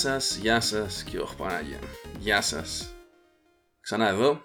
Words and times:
σας, 0.00 0.36
γεια 0.36 0.60
σας 0.60 1.02
και 1.02 1.18
όχι 1.18 1.36
Πανάγια. 1.36 1.78
Γεια 2.18 2.40
σας. 2.40 2.94
Ξανά 3.80 4.08
εδώ, 4.08 4.42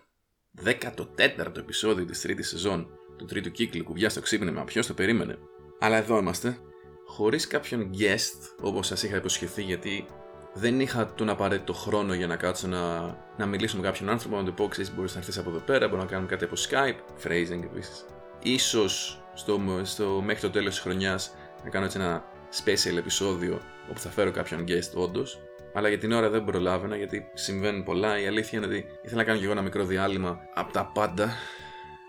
14ο 0.64 1.58
επεισόδιο 1.58 2.06
της 2.06 2.22
τρίτης 2.22 2.50
σεζόν 2.50 2.88
του 3.18 3.26
τρίτου 3.26 3.52
κύκλου 3.52 3.84
κουβιά 3.84 4.10
στο 4.10 4.22
ξύπνημα. 4.22 4.64
Ποιος 4.64 4.88
το 4.88 4.94
περίμενε. 4.94 5.38
Αλλά 5.80 5.98
εδώ 5.98 6.18
είμαστε, 6.18 6.58
χωρίς 7.06 7.48
κάποιον 7.48 7.90
guest, 7.98 8.56
όπως 8.62 8.88
σας 8.88 9.04
είχα 9.04 9.16
υποσχεθεί, 9.16 9.64
γιατί 9.64 10.06
δεν 10.54 10.80
είχα 10.80 11.14
τον 11.14 11.30
απαραίτητο 11.30 11.74
χρόνο 11.74 12.14
για 12.14 12.28
να 12.28 12.36
κάτσω 12.36 12.68
να, 12.68 13.00
να 13.38 13.46
μιλήσω 13.46 13.78
με 13.78 13.84
κάποιον 13.84 14.10
άνθρωπο, 14.10 14.36
να 14.36 14.44
του 14.44 14.54
πω: 14.54 14.68
Ξέρεις, 14.68 14.96
μπορείς 14.96 15.14
να 15.14 15.20
έρθεις 15.20 15.38
από 15.38 15.50
εδώ 15.50 15.60
πέρα, 15.60 15.88
μπορεί 15.88 16.02
να 16.02 16.08
κάνουμε 16.08 16.30
κάτι 16.30 16.44
από 16.44 16.56
Skype, 16.56 17.28
phrasing 17.28 17.64
επίσης. 17.64 18.06
Ίσως 18.42 19.24
στο, 19.34 19.82
στο, 19.84 20.22
μέχρι 20.26 20.42
το 20.42 20.50
τέλος 20.50 20.74
της 20.74 20.84
χρονιάς 20.84 21.36
να 21.64 21.70
κάνω 21.70 21.86
έτσι 21.86 21.98
ένα 22.00 22.26
special 22.64 22.98
επεισόδιο 22.98 23.62
όπου 23.90 24.00
θα 24.00 24.10
φέρω 24.10 24.32
κάποιον 24.32 24.66
guest 24.68 24.92
όντως. 24.94 25.40
Αλλά 25.74 25.90
για 25.90 25.98
την 25.98 26.12
ώρα 26.12 26.30
δεν 26.30 26.44
προλάβαινα 26.44 26.96
γιατί 26.98 27.28
συμβαίνουν 27.34 27.84
πολλά. 27.84 28.20
Η 28.20 28.28
αλήθεια 28.28 28.58
είναι 28.58 28.68
ότι 28.68 28.86
ήθελα 29.02 29.22
να 29.22 29.24
κάνω 29.24 29.38
και 29.38 29.44
εγώ 29.44 29.54
ένα 29.54 29.62
μικρό 29.62 29.86
διάλειμμα 29.86 30.40
από 30.54 30.74
τα 30.74 30.92
πάντα. 30.94 31.34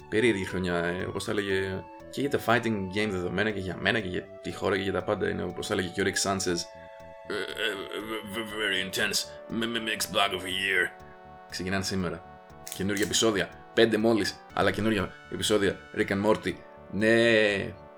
Περίεργη 0.09 0.45
χρονιά, 0.45 0.85
ε, 0.85 1.05
όπως 1.05 1.25
τα 1.25 1.31
έλεγε 1.31 1.85
και 2.11 2.21
για 2.21 2.31
τα 2.31 2.41
fighting 2.47 2.77
game 2.95 3.09
δεδομένα 3.09 3.51
και 3.51 3.61
για 3.61 3.77
μένα 3.81 4.01
και 4.01 4.09
για 4.09 4.23
τη 4.43 4.53
χώρα 4.53 4.77
και 4.77 4.83
για 4.83 4.93
τα 4.93 5.03
πάντα. 5.03 5.29
Είναι 5.29 5.43
όπως 5.43 5.67
τα 5.67 5.75
έλεγε 5.75 5.89
και 5.89 6.01
ο 6.01 6.05
Rick 6.05 6.31
Sanchez. 6.31 6.57
Very 8.35 8.81
intense. 8.89 9.19
Mixed 9.51 10.11
bag 10.15 10.33
of 10.35 10.43
a 10.43 10.53
year. 10.63 10.91
Ξεκινάνε 11.51 11.85
σήμερα. 11.85 12.45
Καινούργια 12.75 13.05
επεισόδια. 13.05 13.49
Πέντε 13.75 13.97
μόλις, 13.97 14.45
αλλά 14.53 14.71
καινούργια 14.71 15.13
επεισόδια. 15.33 15.79
Rick 15.97 16.09
and 16.09 16.27
Morty. 16.27 16.53
Ναι, 16.91 17.15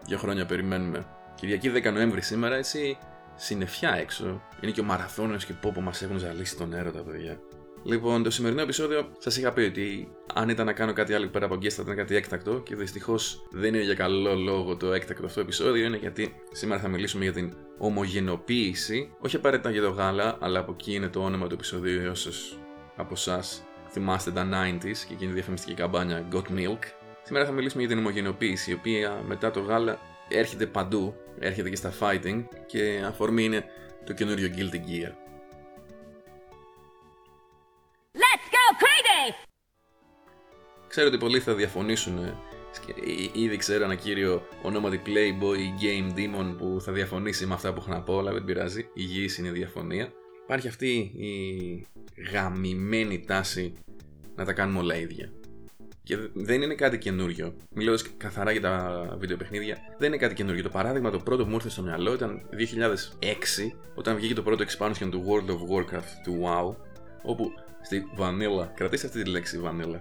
δύο 0.07 0.19
χρόνια 0.19 0.47
περιμένουμε. 0.47 1.07
Κυριακή 1.41 1.73
10 1.75 1.93
Νοέμβρη 1.93 2.23
σήμερα, 2.23 2.57
έτσι 2.57 2.99
συννεφιά 3.37 3.95
έξω. 3.95 4.43
Είναι 4.61 4.73
και 4.73 4.81
ο 4.81 4.85
μαραθώνιος 4.85 5.45
και 5.45 5.53
πω 5.53 5.71
που 5.75 5.81
μας 5.81 6.03
έχουν 6.03 6.19
ζαλίσει 6.19 6.57
τον 6.57 6.73
έρωτα, 6.73 7.03
παιδιά. 7.03 7.41
Λοιπόν, 7.85 8.23
το 8.23 8.31
σημερινό 8.31 8.61
επεισόδιο 8.61 9.09
σας 9.19 9.37
είχα 9.37 9.53
πει 9.53 9.61
ότι 9.61 10.09
αν 10.35 10.49
ήταν 10.49 10.67
να 10.67 10.73
κάνω 10.73 10.93
κάτι 10.93 11.15
άλλο 11.15 11.29
πέρα 11.29 11.45
από 11.45 11.55
guest 11.55 11.71
θα 11.71 11.83
ήταν 11.83 11.97
κάτι 11.97 12.17
έκτακτο 12.17 12.61
και 12.61 12.77
δυστυχώς 12.77 13.47
δεν 13.51 13.75
είναι 13.75 13.83
για 13.83 13.95
καλό 13.95 14.35
λόγο 14.35 14.77
το 14.77 14.93
έκτακτο 14.93 15.27
αυτό 15.27 15.41
επεισόδιο. 15.41 15.85
Είναι 15.85 15.97
γιατί 15.97 16.35
σήμερα 16.53 16.81
θα 16.81 16.89
μιλήσουμε 16.89 17.25
για 17.25 17.33
την 17.33 17.57
ομογενοποίηση. 17.79 19.11
Όχι 19.21 19.37
απαραίτητα 19.37 19.71
για 19.71 19.83
το 19.83 19.91
γάλα, 19.91 20.37
αλλά 20.41 20.59
από 20.59 20.73
εκεί 20.73 20.95
είναι 20.95 21.09
το 21.09 21.25
όνομα 21.25 21.47
του 21.47 21.55
επεισοδίου. 21.55 22.11
Όσους 22.11 22.59
από 22.97 23.13
εσάς 23.13 23.63
θυμάστε 23.91 24.31
τα 24.31 24.49
90s 24.53 24.81
και 24.81 25.13
εκείνη 25.13 25.29
τη 25.29 25.35
διαφημιστική 25.35 25.75
καμπάνια 25.75 26.29
Got 26.33 26.59
Milk. 26.59 26.83
Σήμερα 27.23 27.47
θα 27.47 27.53
μιλήσουμε 27.53 27.83
για 27.83 27.91
την 27.91 27.99
ομογενοποίηση, 27.99 28.71
η 28.71 28.75
οποία 28.75 29.23
μετά 29.27 29.51
το 29.51 29.61
γάλα 29.61 29.99
έρχεται 30.29 30.67
παντού, 30.67 31.15
έρχεται 31.39 31.69
και 31.69 31.77
στα 31.77 31.93
fighting 32.01 32.45
και 32.67 33.03
αφορμή 33.07 33.45
είναι 33.45 33.65
το 34.05 34.13
καινούριο 34.13 34.51
Guilty 34.57 34.77
Gear. 34.77 35.13
Let's 38.13 38.47
go 38.55 38.65
crazy! 38.83 39.35
Ξέρω 40.89 41.09
ότι 41.09 41.19
πολλοί 41.19 41.41
θα 41.41 41.55
διαφωνήσουν. 41.55 42.19
ε, 42.19 42.35
Ήδη 43.33 43.57
ξέρω 43.57 43.85
ένα 43.85 43.95
κύριο 43.95 44.43
ονόματι 44.63 45.03
Playboy 45.07 45.59
ή 45.59 45.73
Game 45.81 46.19
Demon 46.19 46.55
που 46.59 46.81
θα 46.81 46.93
διαφωνήσει 46.93 47.47
με 47.47 47.55
αυτά 47.55 47.73
που 47.73 47.81
έχω 47.81 47.91
να 47.91 48.03
πω, 48.03 48.19
αλλά 48.19 48.33
δεν 48.33 48.45
πειράζει. 48.45 48.89
Υγιής 48.95 49.39
είναι 49.39 49.49
η 49.49 49.51
διαφωνία. 49.51 50.13
Υπάρχει 50.45 50.69
αυτή 50.69 50.91
η 51.17 51.87
γαμημένη 52.33 53.21
τάση 53.21 53.75
να 54.35 54.45
τα 54.45 54.53
κάνουμε 54.53 54.79
όλα 54.79 54.97
ίδια. 54.97 55.33
Και 56.09 56.17
δεν 56.33 56.63
είναι 56.63 56.75
κάτι 56.75 56.99
καινούριο. 56.99 57.55
Μιλώντα 57.71 58.03
καθαρά 58.17 58.51
για 58.51 58.61
τα 58.61 59.05
βιντεοπαιχνίδια, 59.19 59.77
δεν 59.99 60.09
είναι 60.09 60.17
κάτι 60.17 60.35
καινούριο. 60.35 60.63
Το 60.63 60.69
παράδειγμα 60.69 61.11
το 61.11 61.19
πρώτο 61.19 61.43
που 61.43 61.49
μου 61.49 61.55
ήρθε 61.55 61.69
στο 61.69 61.83
μυαλό 61.83 62.13
ήταν 62.13 62.41
2006, 62.53 63.77
όταν 63.95 64.17
βγήκε 64.17 64.35
το 64.35 64.43
πρώτο 64.43 64.65
expansion 64.65 65.09
του 65.11 65.25
World 65.29 65.51
of 65.51 65.77
Warcraft 65.77 66.13
του 66.25 66.43
WoW, 66.45 66.75
όπου 67.23 67.51
στη 67.83 68.05
Vanilla, 68.19 68.69
κρατήστε 68.75 69.07
αυτή 69.07 69.23
τη 69.23 69.31
λέξη 69.31 69.61
Vanilla, 69.65 69.99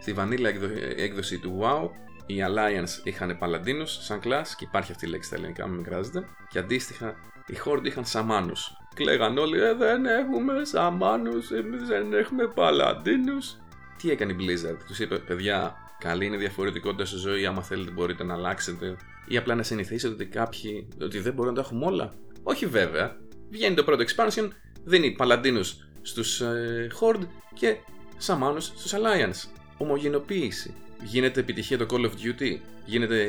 στη 0.00 0.14
Vanilla 0.18 0.44
έκδο- 0.44 0.70
έκδοση 0.96 1.38
του 1.38 1.58
WoW, 1.62 1.88
οι 2.26 2.34
Alliance 2.46 3.06
είχαν 3.06 3.38
Παλαντίνους 3.38 4.04
σαν 4.04 4.20
class 4.24 4.46
και 4.56 4.64
υπάρχει 4.64 4.92
αυτή 4.92 5.06
η 5.06 5.08
λέξη 5.08 5.26
στα 5.28 5.36
ελληνικά, 5.36 5.66
μην 5.66 5.82
κράζετε. 5.82 6.26
Και 6.48 6.58
αντίστοιχα, 6.58 7.14
οι 7.46 7.54
Horde 7.64 7.84
είχαν 7.86 8.04
Σαμάνους. 8.04 8.76
Και 8.94 9.04
λέγαν 9.04 9.38
όλοι, 9.38 9.60
ε, 9.62 9.74
δεν 9.74 10.06
έχουμε 10.06 10.64
Σαμάνους, 10.64 11.50
εμείς 11.50 11.82
δεν 11.86 12.12
έχουμε 12.12 12.46
Παλαντίνους. 12.46 13.56
Τι 13.96 14.10
έκανε 14.10 14.32
η 14.32 14.36
Blizzard, 14.40 14.78
τους 14.86 14.98
είπε, 14.98 15.18
παιδιά, 15.18 15.76
καλή 15.98 16.26
είναι 16.26 16.36
η 16.36 16.38
διαφορετικότητα 16.38 17.04
στη 17.04 17.16
ζωή, 17.16 17.46
άμα 17.46 17.62
θέλετε 17.62 17.90
μπορείτε 17.90 18.24
να 18.24 18.34
αλλάξετε. 18.34 18.96
Ή 19.26 19.36
απλά 19.36 19.54
να 19.54 19.62
συνηθίσετε 19.62 20.14
ότι 20.14 20.26
κάποιοι, 20.26 20.88
ότι 21.00 21.18
δεν 21.18 21.32
μπορούν 21.32 21.54
να 21.54 21.60
τα 21.60 21.66
έχουμε 21.66 21.86
όλα. 21.86 22.14
Όχι 22.42 22.66
βέβαια. 22.66 23.16
Βγαίνει 23.50 23.74
το 23.74 23.84
πρώτο 23.84 24.04
expansion, 24.04 24.48
δίνει 24.84 25.10
Παλαντίνους 25.10 25.88
στους 26.02 26.40
ε, 26.40 26.88
Horde 27.00 27.26
και 27.54 27.76
Σαμάνους 28.16 28.64
στους 28.64 28.92
Alliance. 28.94 29.48
Ομογενοποίηση. 29.76 30.74
Γίνεται 31.04 31.40
επιτυχία 31.40 31.78
το 31.78 31.86
Call 31.90 32.04
of 32.04 32.10
Duty. 32.10 32.58
Γίνεται 32.84 33.26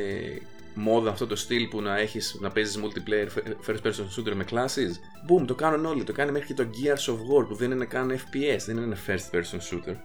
μόδα 0.73 1.09
αυτό 1.09 1.27
το 1.27 1.35
στυλ 1.35 1.67
που 1.67 1.81
να, 1.81 1.97
έχεις, 1.97 2.37
να 2.39 2.49
παίζεις 2.49 2.79
multiplayer 2.83 3.27
first 3.67 3.81
person 3.83 4.05
shooter 4.15 4.33
με 4.33 4.45
classes. 4.51 4.91
Boom, 5.29 5.47
το 5.47 5.55
κάνουν 5.55 5.85
όλοι. 5.85 6.03
Το 6.03 6.11
κάνει 6.11 6.31
μέχρι 6.31 6.47
και 6.47 6.63
το 6.63 6.69
Gears 6.69 7.13
of 7.13 7.15
War 7.15 7.47
που 7.47 7.55
δεν 7.55 7.71
είναι 7.71 7.85
καν 7.85 8.11
FPS, 8.11 8.59
δεν 8.65 8.77
είναι 8.77 8.97
first 9.07 9.35
person 9.35 9.57
shooter. 9.71 9.95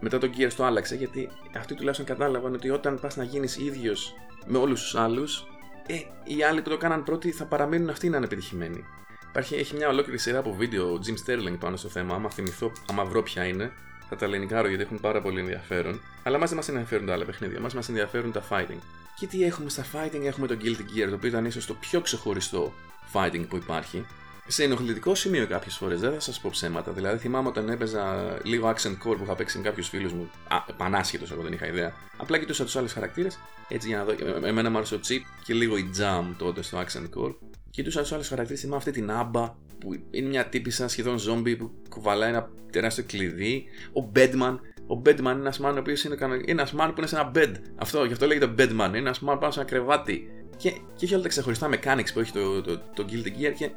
Μετά 0.00 0.18
το 0.18 0.30
Gears 0.36 0.52
το 0.56 0.64
άλλαξε 0.64 0.94
γιατί 0.94 1.28
αυτοί 1.56 1.74
τουλάχιστον 1.74 2.06
κατάλαβαν 2.06 2.54
ότι 2.54 2.70
όταν 2.70 3.00
πας 3.00 3.16
να 3.16 3.24
γίνεις 3.24 3.56
ίδιος 3.56 4.14
με 4.46 4.58
όλους 4.58 4.80
τους 4.82 4.94
άλλους, 4.94 5.46
ε, 5.86 5.94
οι 6.24 6.42
άλλοι 6.42 6.62
που 6.62 6.70
το 6.70 6.76
κάναν 6.76 7.04
πρώτοι 7.04 7.30
θα 7.30 7.44
παραμείνουν 7.44 7.88
αυτοί 7.88 8.08
να 8.08 8.16
είναι 8.16 8.26
επιτυχημένοι. 8.26 8.84
Υπάρχει, 9.28 9.54
έχει 9.54 9.76
μια 9.76 9.88
ολόκληρη 9.88 10.18
σειρά 10.18 10.38
από 10.38 10.52
βίντεο 10.52 11.00
Jim 11.06 11.30
Sterling 11.30 11.56
πάνω 11.58 11.76
στο 11.76 11.88
θέμα. 11.88 12.14
Άμα 12.14 12.30
θυμηθώ, 12.30 12.72
άμα 12.90 13.04
βρω 13.04 13.22
ποια 13.22 13.44
είναι, 13.44 13.72
θα 14.08 14.16
τα 14.16 14.28
λενικάρω 14.28 14.68
γιατί 14.68 14.82
έχουν 14.82 15.00
πάρα 15.00 15.20
πολύ 15.22 15.40
ενδιαφέρον. 15.40 16.00
Αλλά 16.22 16.38
μας 16.38 16.48
δεν 16.48 16.58
μας 16.58 16.68
ενδιαφέρουν 16.68 17.06
τα 17.06 17.12
άλλα 17.12 17.24
παιχνίδια, 17.24 17.60
μας 17.60 17.74
μας 17.74 17.88
ενδιαφέρουν 17.88 18.32
τα 18.32 18.42
fighting. 18.50 18.78
Και 19.18 19.26
τι 19.26 19.44
έχουμε 19.44 19.70
στα 19.70 19.84
fighting, 19.92 20.22
έχουμε 20.24 20.46
το 20.46 20.56
Guilty 20.62 20.98
Gear, 20.98 21.08
το 21.08 21.14
οποίο 21.14 21.28
ήταν 21.28 21.44
ίσως 21.44 21.66
το 21.66 21.74
πιο 21.74 22.00
ξεχωριστό 22.00 22.72
fighting 23.12 23.44
που 23.48 23.56
υπάρχει. 23.56 24.06
Σε 24.46 24.64
ενοχλητικό 24.64 25.14
σημείο 25.14 25.46
κάποιες 25.46 25.74
φορές, 25.76 26.00
δεν 26.00 26.12
θα 26.12 26.20
σας 26.20 26.40
πω 26.40 26.48
ψέματα. 26.52 26.92
Δηλαδή, 26.92 27.18
θυμάμαι 27.18 27.48
όταν 27.48 27.68
έπαιζα 27.68 28.36
λίγο 28.44 28.68
accent 28.68 28.92
core 28.92 29.16
που 29.16 29.22
είχα 29.22 29.34
παίξει 29.34 29.56
με 29.58 29.62
κάποιους 29.64 29.88
φίλους 29.88 30.12
μου. 30.12 30.30
Α, 30.48 30.72
πανάσχετο, 30.76 31.26
εγώ 31.32 31.42
δεν 31.42 31.52
είχα 31.52 31.66
ιδέα. 31.66 31.92
Απλά 32.16 32.38
κοιτούσα 32.38 32.64
τους 32.64 32.76
άλλους 32.76 32.92
χαρακτήρες, 32.92 33.38
έτσι 33.68 33.88
για 33.88 33.96
να 33.96 34.04
δω. 34.04 34.12
Ε, 34.12 34.48
Εμένα 34.48 34.70
μου 34.70 34.76
άρεσε 34.76 34.94
ο 34.94 35.00
Chip 35.08 35.20
και 35.44 35.54
λίγο 35.54 35.76
η 35.76 35.90
Jam 35.98 36.34
τότε 36.38 36.62
στο 36.62 36.78
accent 36.78 37.08
core. 37.18 37.34
Κοιτούσα 37.70 38.00
τους 38.00 38.12
άλλους 38.12 38.28
χαρακτήρες, 38.28 38.60
θυμάμαι 38.60 38.76
αυτή 38.76 38.90
την 38.90 39.10
άμπα 39.10 39.54
που 39.78 39.88
είναι 40.10 40.28
μια 40.28 40.46
τύπησα 40.48 40.88
σχεδόν 40.88 41.18
ζόμπι 41.18 41.56
που 41.56 41.70
κουβαλάει 41.88 42.28
ένα 42.28 42.48
τεράστιο 42.70 43.04
κλειδί. 43.06 43.64
Ο 43.92 44.10
Bedman. 44.16 44.58
Ο 44.86 45.02
Bedman 45.04 45.18
είναι 45.18 45.30
ένας 45.30 45.60
man 45.62 45.72
ο 45.74 45.78
οποίος 45.78 46.04
είναι, 46.04 46.14
κανο- 46.14 46.34
είναι 46.34 46.44
ένας 46.46 46.72
man 46.76 46.86
που 46.88 46.94
είναι 46.96 47.06
σε 47.06 47.16
ένα 47.16 47.30
bed. 47.34 47.52
Αυτό, 47.76 48.04
γι' 48.04 48.12
αυτό 48.12 48.26
λέγεται 48.26 48.54
Bedman. 48.58 48.86
Είναι 48.88 48.98
ένας 48.98 49.18
man 49.18 49.36
πάνω 49.40 49.50
σε 49.50 49.60
ένα 49.60 49.68
κρεβάτι. 49.68 50.30
Και, 50.56 50.70
και 50.70 51.04
έχει 51.04 51.14
όλα 51.14 51.22
τα 51.22 51.28
ξεχωριστά 51.28 51.68
mechanics 51.72 52.12
που 52.14 52.20
έχει 52.20 52.32
το, 52.32 52.60
το, 52.62 52.78
το 52.94 53.04
Guilty 53.10 53.26
Gear 53.28 53.52
και 53.56 53.70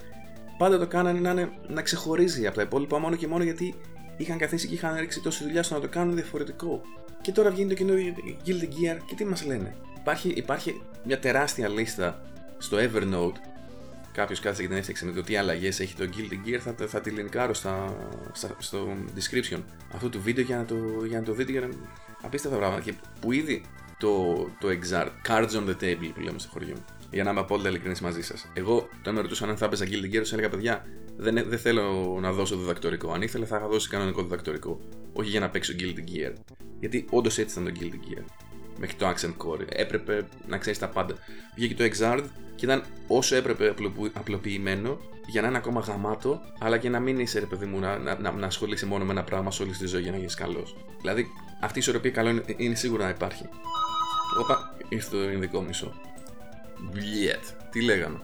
πάντα 0.58 0.80
το 0.80 0.88
κάνανε 0.88 1.19
να, 1.19 1.31
είναι, 1.31 1.52
να 1.68 1.81
ξεχωρίζει 1.81 2.47
από 2.47 2.56
τα 2.56 2.62
υπόλοιπα 2.62 3.00
μόνο 3.00 3.16
και 3.16 3.28
μόνο 3.28 3.44
γιατί 3.44 3.75
είχαν 4.18 4.38
καθίσει 4.38 4.68
και 4.68 4.74
είχαν 4.74 4.96
ρίξει 5.00 5.22
τόση 5.22 5.44
δουλειά 5.44 5.64
στο 5.64 5.74
να 5.74 5.81
το 5.81 5.88
κάνουν 5.88 6.16
διαφορετικό. 6.16 6.81
Και 7.22 7.31
τώρα 7.31 7.50
βγαίνει 7.52 7.69
το 7.69 7.75
καινούριο 7.75 8.14
Guilty 8.46 8.64
Gear 8.64 8.97
και 9.06 9.16
τι 9.16 9.25
μας 9.25 9.46
λένε; 9.46 9.75
Υπάρχει, 9.97 10.30
υπάρχει 10.30 10.81
μια 11.03 11.19
τεράστια 11.19 11.68
λίστα 11.68 12.22
στο 12.58 12.78
Evernote. 12.78 13.38
Κάποιος 14.12 14.40
κάθισε 14.40 14.62
και 14.62 14.68
την 14.68 14.78
έφτιαξε 14.78 15.06
με 15.06 15.12
το 15.12 15.24
τι 15.24 15.36
αλλαγές 15.36 15.80
έχει 15.80 15.96
το 15.96 16.03
Guilty 16.03 16.47
Gear. 16.47 16.58
Θα, 16.59 16.88
θα 16.88 17.02
τη 17.02 17.09
λινκάρω 17.09 17.53
στα, 17.53 17.96
στα, 18.31 18.56
στο 18.59 18.88
description 19.16 19.62
αυτού 19.94 20.09
του 20.09 20.22
βίντεο 20.22 20.44
για 20.44 20.58
να 20.58 20.66
το, 20.66 20.75
για 21.08 21.20
να 21.20 21.25
το 21.25 21.34
δείτε. 21.34 21.52
Για 21.52 21.62
να... 21.62 21.68
Απίστευτα 22.22 22.58
πράγματα. 22.58 22.84
Και 22.84 22.94
που 23.20 23.32
ήδη 23.32 23.61
το, 23.97 24.34
το 24.59 24.67
Exart, 24.67 25.09
Cards 25.28 25.49
on 25.49 25.70
the 25.70 25.76
Table 25.84 26.11
που 26.14 26.22
λέμε 26.22 26.40
στο 26.40 26.49
χωριό 26.52 26.73
μου. 26.76 26.85
Για 27.13 27.23
να 27.23 27.31
είμαι 27.31 27.39
απόλυτα 27.39 27.69
ειλικρινής 27.69 28.01
μαζί 28.01 28.21
σας. 28.21 28.47
Εγώ, 28.53 28.89
όταν 28.99 29.13
με 29.13 29.21
ρωτούσαν 29.21 29.49
αν 29.49 29.57
θα 29.57 29.65
έπαιζα 29.65 29.85
Guilty 29.85 30.15
Gear, 30.15 30.19
τους 30.19 30.33
έλεγα 30.33 30.49
παιδιά, 30.49 30.85
δεν, 31.17 31.43
δεν 31.47 31.59
θέλω 31.59 32.17
να 32.21 32.31
δώσω 32.31 32.57
διδακτορικό. 32.57 33.11
Αν 33.11 33.21
ήθελα, 33.21 33.45
θα 33.45 33.57
είχα 33.57 33.67
δώσει 33.67 33.89
κανονικό 33.89 34.21
διδακτορικό. 34.21 34.79
Όχι 35.13 35.29
για 35.29 35.39
να 35.39 35.49
παίξω 35.49 35.73
Guilty 35.79 35.99
Gear. 36.11 36.33
Γιατί 36.79 37.05
όντως 37.09 37.37
έτσι 37.37 37.59
ήταν 37.59 37.73
το 37.73 37.79
Guilty 37.79 38.11
Gear. 38.11 38.23
Μέχρι 38.79 38.95
το 38.95 39.09
Accent 39.09 39.33
Core. 39.45 39.65
Έπρεπε 39.69 40.27
να 40.47 40.57
ξέρεις 40.57 40.79
τα 40.79 40.87
πάντα. 40.87 41.15
Βγήκε 41.55 41.75
το 41.75 41.83
Exard 41.83 42.23
και 42.55 42.65
ήταν 42.65 42.83
όσο 43.07 43.35
έπρεπε 43.35 43.69
απλο- 43.69 44.09
απλοποιημένο 44.13 44.99
για 45.27 45.41
να 45.41 45.47
είναι 45.47 45.57
ακόμα 45.57 45.79
γαμάτο, 45.81 46.41
αλλά 46.59 46.77
και 46.77 46.89
να 46.89 46.99
μην 46.99 47.19
είσαι 47.19 47.39
ρε 47.39 47.45
παιδί 47.45 47.65
μου 47.65 47.79
να, 47.79 47.97
να, 47.97 48.19
να, 48.19 48.31
να 48.31 48.45
ασχολείσαι 48.45 48.85
μόνο 48.85 49.05
με 49.05 49.11
ένα 49.11 49.23
πράγμα 49.23 49.51
σε 49.51 49.63
όλη 49.63 49.71
τη 49.71 49.85
ζωή 49.85 50.01
για 50.01 50.11
να 50.11 50.17
γίνεις 50.17 50.35
καλός. 50.35 50.75
Δηλαδή, 51.01 51.27
αυτή 51.61 51.77
η 51.77 51.81
ισορροπία 51.81 52.11
καλό 52.11 52.29
είναι, 52.29 52.43
είναι 52.57 52.75
σίγουρα 52.75 53.03
να 53.03 53.09
υπάρχει. 53.09 53.49
Όπα, 54.41 54.75
ήρθε 54.89 55.17
το 55.17 55.31
ειδικό 55.31 55.61
μισό. 55.61 55.93
Μπλιέτ. 56.91 57.44
Τι 57.72 57.82
λέγαμε. 57.82 58.20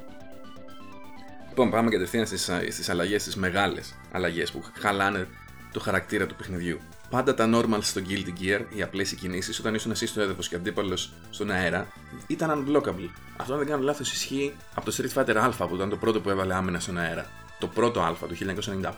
Λοιπόν, 1.49 1.69
πάμε 1.69 1.89
κατευθείαν 1.89 2.25
στις, 2.25 2.51
στις 2.69 2.89
αλλαγές, 2.89 3.21
στις 3.21 3.35
μεγάλες 3.35 3.95
αλλαγές 4.11 4.51
που 4.51 4.63
χαλάνε 4.79 5.27
το 5.71 5.79
χαρακτήρα 5.79 6.25
του 6.25 6.35
παιχνιδιού. 6.35 6.79
Πάντα 7.09 7.33
τα 7.33 7.49
normals 7.53 7.81
στο 7.81 8.01
Guilty 8.09 8.43
Gear, 8.43 8.61
οι 8.69 8.81
απλές 8.81 9.13
κινήσεις, 9.13 9.59
όταν 9.59 9.75
ήσουν 9.75 9.91
εσύ 9.91 10.07
στο 10.07 10.21
έδαφος 10.21 10.47
και 10.47 10.55
αντίπαλος 10.55 11.13
στον 11.29 11.51
αέρα, 11.51 11.87
ήταν 12.27 12.49
unblockable. 12.67 13.09
Αυτό, 13.37 13.53
αν 13.53 13.59
δεν 13.59 13.67
κάνω 13.67 13.83
λάθος, 13.83 14.11
ισχύει 14.11 14.55
από 14.75 14.91
το 14.91 14.95
Street 14.97 15.21
Fighter 15.23 15.35
Alpha 15.35 15.67
που 15.69 15.75
ήταν 15.75 15.89
το 15.89 15.97
πρώτο 15.97 16.21
που 16.21 16.29
έβαλε 16.29 16.55
άμυνα 16.55 16.79
στον 16.79 16.97
αέρα. 16.97 17.29
το 17.59 17.67
πρώτο 17.67 18.01
Α 18.01 18.15
του 18.27 18.35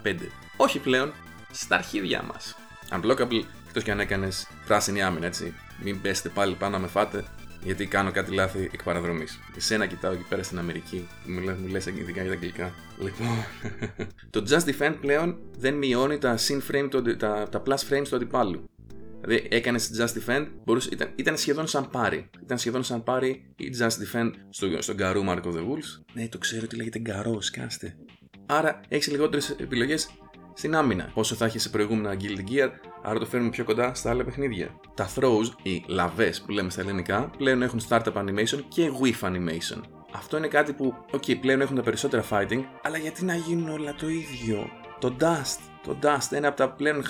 1995. 0.03 0.15
Όχι 0.57 0.79
πλέον 0.79 1.13
στα 1.51 1.75
αρχίδια 1.75 2.23
μας. 2.23 2.55
Unblockable, 2.89 3.43
εκτός 3.67 3.83
και 3.83 3.91
αν 3.91 3.99
έκανες 3.99 4.47
πράσινη 4.65 5.01
άμυνα, 5.01 5.25
έτσι. 5.25 5.53
Μην 5.83 6.01
πέστε 6.01 6.29
πάλι 6.29 6.55
πάνω 6.55 6.71
να 6.71 6.79
με 6.79 6.87
φάτε, 6.87 7.23
γιατί 7.63 7.85
κάνω 7.85 8.11
κάτι 8.11 8.33
λάθη 8.33 8.69
εκ 8.73 8.83
παραδρομής. 8.83 9.39
Εσένα 9.57 9.85
κοιτάω 9.85 10.11
εκεί 10.11 10.25
πέρα 10.29 10.43
στην 10.43 10.57
Αμερική, 10.59 11.07
μου 11.25 11.39
λε 11.39 11.53
μου 11.53 11.67
λες 11.67 11.85
ειδικά 11.85 12.21
για 12.21 12.31
τα 12.31 12.37
αγγλικά. 12.37 12.73
Λοιπόν, 12.99 13.27
το 14.29 14.45
Just 14.49 14.69
Defend 14.69 14.95
πλέον 15.01 15.37
δεν 15.57 15.73
μειώνει 15.73 16.17
τα, 16.17 16.37
sin 16.37 16.71
frame, 16.71 16.87
το, 16.89 17.15
τα, 17.15 17.47
τα 17.49 17.63
plus 17.65 17.89
frames 17.89 18.07
του 18.09 18.15
αντιπάλου. 18.15 18.69
Δηλαδή 19.21 19.47
έκανες 19.51 19.91
Just 19.99 20.17
Defend, 20.19 20.47
μπορούσε, 20.63 20.89
ήταν, 20.91 21.11
ήταν 21.15 21.37
σχεδόν 21.37 21.67
σαν 21.67 21.89
πάρει. 21.89 22.29
Ήταν 22.43 22.57
σχεδόν 22.57 22.83
σαν 22.83 23.03
πάρει 23.03 23.45
η 23.55 23.75
Just 23.79 23.87
Defend 23.87 24.31
στο, 24.49 24.81
στον 24.81 24.95
Garou 24.99 25.29
Mark 25.29 25.41
of 25.43 25.53
the 25.53 25.61
Wolves. 25.61 26.03
Ναι, 26.13 26.27
το 26.27 26.37
ξέρω 26.37 26.61
ότι 26.63 26.75
λέγεται 26.75 27.01
Garou, 27.05 27.37
σκάστε. 27.39 27.95
Άρα 28.45 28.79
έχεις 28.87 29.07
λιγότερες 29.07 29.49
επιλογές 29.49 30.09
στην 30.53 30.75
άμυνα. 30.75 31.11
Όσο 31.13 31.35
θα 31.35 31.45
έχει 31.45 31.59
σε 31.59 31.69
προηγούμενα 31.69 32.17
Guild 32.21 32.51
Gear, 32.51 32.69
άρα 33.01 33.19
το 33.19 33.25
φέρνουμε 33.25 33.51
πιο 33.51 33.63
κοντά 33.63 33.93
στα 33.93 34.09
άλλα 34.09 34.23
παιχνίδια. 34.23 34.79
Τα 34.93 35.09
throws, 35.15 35.49
οι 35.61 35.83
λαβές 35.87 36.41
που 36.41 36.51
λέμε 36.51 36.69
στα 36.69 36.81
ελληνικά, 36.81 37.29
πλέον 37.37 37.61
έχουν 37.61 37.81
startup 37.89 38.13
animation 38.13 38.59
και 38.67 38.91
whiff 39.01 39.27
animation. 39.27 39.81
Αυτό 40.13 40.37
είναι 40.37 40.47
κάτι 40.47 40.73
που, 40.73 40.93
ok, 41.11 41.39
πλέον 41.39 41.61
έχουν 41.61 41.75
τα 41.75 41.81
περισσότερα 41.81 42.23
fighting, 42.29 42.63
αλλά 42.81 42.97
γιατί 42.97 43.25
να 43.25 43.35
γίνουν 43.35 43.69
όλα 43.69 43.93
το 43.93 44.09
ίδιο; 44.09 44.69
Το 44.99 45.15
Dust, 45.19 45.59
το 45.83 45.97
Dust, 46.01 46.31
ένα 46.31 46.47
από 46.47 46.57
τα 46.57 46.69
πλέον 46.71 47.03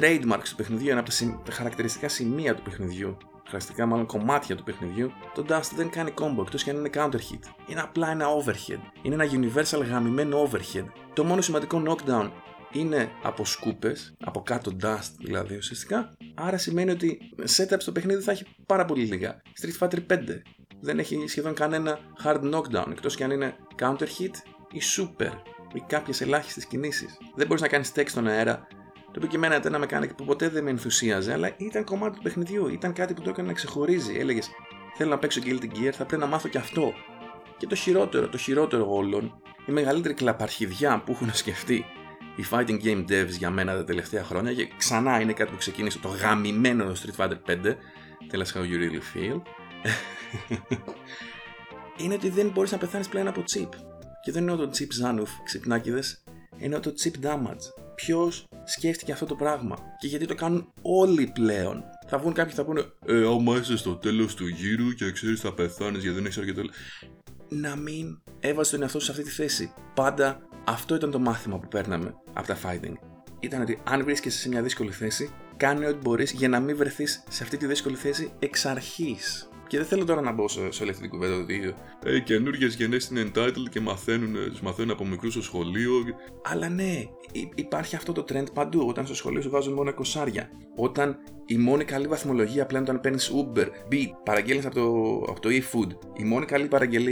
trademarks 0.00 0.48
του 0.48 0.56
παιχνιδιού, 0.56 0.90
ένα 0.90 1.00
από 1.00 1.10
τα, 1.44 1.52
χαρακτηριστικά 1.52 2.08
σημεία 2.08 2.54
του 2.54 2.62
παιχνιδιού, 2.62 3.16
χαρακτηριστικά 3.34 3.86
μάλλον 3.86 4.06
κομμάτια 4.06 4.56
του 4.56 4.62
παιχνιδιού, 4.62 5.12
το 5.34 5.44
Dust 5.48 5.70
δεν 5.76 5.90
κάνει 5.90 6.12
combo 6.20 6.40
εκτός 6.40 6.64
και 6.64 6.70
αν 6.70 6.76
είναι 6.76 6.90
counter 6.94 7.16
hit. 7.16 7.52
Είναι 7.66 7.80
απλά 7.80 8.10
ένα 8.10 8.26
overhead. 8.26 8.80
Είναι 9.02 9.14
ένα 9.14 9.24
universal 9.32 9.84
γαμημένο 9.90 10.50
overhead. 10.50 10.84
Το 11.12 11.24
μόνο 11.24 11.40
σημαντικό 11.40 11.82
knockdown 11.86 12.30
είναι 12.72 13.10
από 13.22 13.44
σκούπες, 13.44 14.14
από 14.24 14.42
κάτω 14.42 14.76
dust 14.82 15.10
δηλαδή 15.18 15.56
ουσιαστικά. 15.56 16.16
Άρα 16.34 16.58
σημαίνει 16.58 16.90
ότι 16.90 17.18
setup 17.56 17.76
στο 17.78 17.92
παιχνίδι 17.92 18.22
θα 18.22 18.30
έχει 18.30 18.44
πάρα 18.66 18.84
πολύ 18.84 19.04
λίγα. 19.04 19.42
Street 19.60 19.86
Fighter 19.86 19.98
5 20.10 20.18
δεν 20.80 20.98
έχει 20.98 21.24
σχεδόν 21.26 21.54
κανένα 21.54 21.98
hard 22.24 22.54
knockdown 22.54 22.90
εκτός 22.90 23.16
και 23.16 23.24
αν 23.24 23.30
είναι 23.30 23.56
counter 23.78 24.06
hit 24.18 24.34
ή 24.72 24.80
super 24.96 25.32
ή 25.72 25.82
κάποιες 25.86 26.20
ελάχιστες 26.20 26.66
κινήσεις. 26.66 27.18
Δεν 27.34 27.46
μπορείς 27.46 27.62
να 27.62 27.68
κάνεις 27.68 27.92
text 27.96 28.08
στον 28.08 28.26
αέρα 28.26 28.66
το 29.04 29.14
οποίο 29.16 29.28
και 29.28 29.36
εμένα 29.36 29.56
ήταν 29.56 29.74
ένα 29.74 29.86
mechanic 29.86 30.10
που 30.16 30.24
ποτέ 30.24 30.48
δεν 30.48 30.64
με 30.64 30.70
ενθουσίαζε, 30.70 31.32
αλλά 31.32 31.54
ήταν 31.56 31.84
κομμάτι 31.84 32.16
του 32.16 32.22
παιχνιδιού. 32.22 32.68
Ήταν 32.68 32.92
κάτι 32.92 33.14
που 33.14 33.22
το 33.22 33.30
έκανε 33.30 33.48
να 33.48 33.54
ξεχωρίζει. 33.54 34.18
Έλεγες, 34.18 34.50
Θέλω 35.00 35.10
να 35.10 35.18
παίξω 35.18 35.40
Guilty 35.44 35.64
Gear, 35.64 35.90
θα 35.92 36.04
πρέπει 36.04 36.22
να 36.22 36.28
μάθω 36.28 36.48
και 36.48 36.58
αυτό. 36.58 36.92
Και 37.56 37.66
το 37.66 37.74
χειρότερο, 37.74 38.28
το 38.28 38.38
χειρότερο 38.38 38.94
όλων, 38.94 39.42
η 39.66 39.72
μεγαλύτερη 39.72 40.14
κλαπαρχιδιά 40.14 41.02
που 41.06 41.12
έχουν 41.12 41.34
σκεφτεί 41.34 41.84
οι 42.38 42.44
fighting 42.50 42.82
game 42.84 43.04
devs 43.10 43.36
για 43.38 43.50
μένα 43.50 43.74
τα 43.74 43.84
τελευταία 43.84 44.24
χρόνια 44.24 44.54
και 44.54 44.68
ξανά 44.76 45.20
είναι 45.20 45.32
κάτι 45.32 45.50
που 45.50 45.56
ξεκίνησε 45.56 45.98
το 45.98 46.08
γαμημένο 46.08 46.92
Street 46.92 47.24
Fighter 47.24 47.36
5 47.46 47.56
Tell 48.30 48.40
us 48.40 48.52
how 48.54 48.62
you 48.62 48.78
really 48.82 49.02
feel 49.14 49.40
είναι 52.02 52.14
ότι 52.14 52.30
δεν 52.30 52.48
μπορείς 52.48 52.72
να 52.72 52.78
πεθάνεις 52.78 53.08
πλέον 53.08 53.28
από 53.28 53.44
chip 53.54 53.68
και 54.22 54.32
δεν 54.32 54.48
εννοώ 54.48 54.56
το 54.56 54.70
chip 54.78 55.04
Zanuf 55.04 55.28
ξυπνάκιδες 55.44 56.24
εννοώ 56.58 56.80
το 56.80 56.92
chip 57.02 57.26
damage 57.26 57.82
ποιος 57.94 58.48
σκέφτηκε 58.64 59.12
αυτό 59.12 59.26
το 59.26 59.34
πράγμα 59.34 59.76
και 59.98 60.06
γιατί 60.06 60.26
το 60.26 60.34
κάνουν 60.34 60.72
όλοι 60.82 61.30
πλέον 61.34 61.84
θα 62.10 62.18
βγουν 62.18 62.32
κάποιοι 62.32 62.54
θα 62.54 62.64
πούνε 62.64 62.84
Ε, 63.06 63.26
άμα 63.26 63.56
είσαι 63.56 63.76
στο 63.76 63.96
τέλος 63.96 64.34
του 64.34 64.46
γύρου 64.46 64.92
και 64.92 65.12
ξέρεις 65.12 65.40
θα 65.40 65.54
πεθάνεις 65.54 66.02
γιατί 66.02 66.16
δεν 66.16 66.26
έχει 66.26 66.40
αρκετό. 66.40 66.62
Να 67.48 67.76
μην 67.76 68.22
έβαζε 68.40 68.70
τον 68.70 68.82
εαυτό 68.82 68.98
σου 68.98 69.04
σε 69.04 69.10
αυτή 69.10 69.22
τη 69.24 69.30
θέση. 69.30 69.72
Πάντα 69.94 70.47
αυτό 70.64 70.94
ήταν 70.94 71.10
το 71.10 71.18
μάθημα 71.18 71.58
που 71.58 71.68
παίρναμε 71.68 72.14
από 72.32 72.46
τα 72.46 72.56
fighting. 72.64 72.94
Ήταν 73.40 73.60
ότι 73.60 73.80
αν 73.84 74.04
βρίσκεσαι 74.04 74.38
σε 74.38 74.48
μια 74.48 74.62
δύσκολη 74.62 74.90
θέση, 74.90 75.30
κάνε 75.56 75.86
ό,τι 75.86 75.98
μπορείς 76.02 76.32
για 76.32 76.48
να 76.48 76.60
μην 76.60 76.76
βρεθείς 76.76 77.22
σε 77.28 77.42
αυτή 77.42 77.56
τη 77.56 77.66
δύσκολη 77.66 77.96
θέση 77.96 78.32
εξ 78.38 78.66
αρχής. 78.66 79.47
Και 79.68 79.76
δεν 79.76 79.86
θέλω 79.86 80.04
τώρα 80.04 80.20
να 80.20 80.32
μπω 80.32 80.48
σε, 80.48 80.70
σε 80.70 80.82
όλη 80.82 80.90
αυτή 80.90 81.02
την 81.02 81.10
κουβέντα 81.10 81.34
ότι 81.34 81.74
ε, 82.04 82.18
καινούργιες 82.18 82.74
γενναίε 82.74 82.98
είναι 83.10 83.30
entitled 83.34 83.68
και 83.70 83.80
μαθαίνουν, 83.80 84.34
τους 84.50 84.60
μαθαίνουν 84.60 84.90
από 84.90 85.04
μικρούς 85.04 85.32
στο 85.32 85.42
σχολείο. 85.42 85.92
Αλλά 86.42 86.68
ναι, 86.68 87.04
υπάρχει 87.54 87.96
αυτό 87.96 88.12
το 88.12 88.24
trend 88.28 88.52
παντού. 88.54 88.86
Όταν 88.88 89.06
στο 89.06 89.14
σχολείο 89.14 89.40
σου 89.42 89.50
βάζουν 89.50 89.72
μόνο 89.72 89.94
κοσάρια. 89.94 90.50
Όταν 90.76 91.18
η 91.46 91.56
μόνη 91.56 91.84
καλή 91.84 92.06
βαθμολογία 92.06 92.66
πλέον 92.66 92.82
όταν 92.82 93.00
παίρνεις 93.00 93.32
Uber, 93.34 93.66
Beat, 93.92 94.10
παραγγέλνεις 94.24 94.66
από 94.66 94.74
το, 94.74 94.86
από 95.30 95.40
το 95.40 95.48
eFood. 95.48 95.90
Η 96.16 96.24
μόνη, 96.24 96.44
καλή 96.46 96.68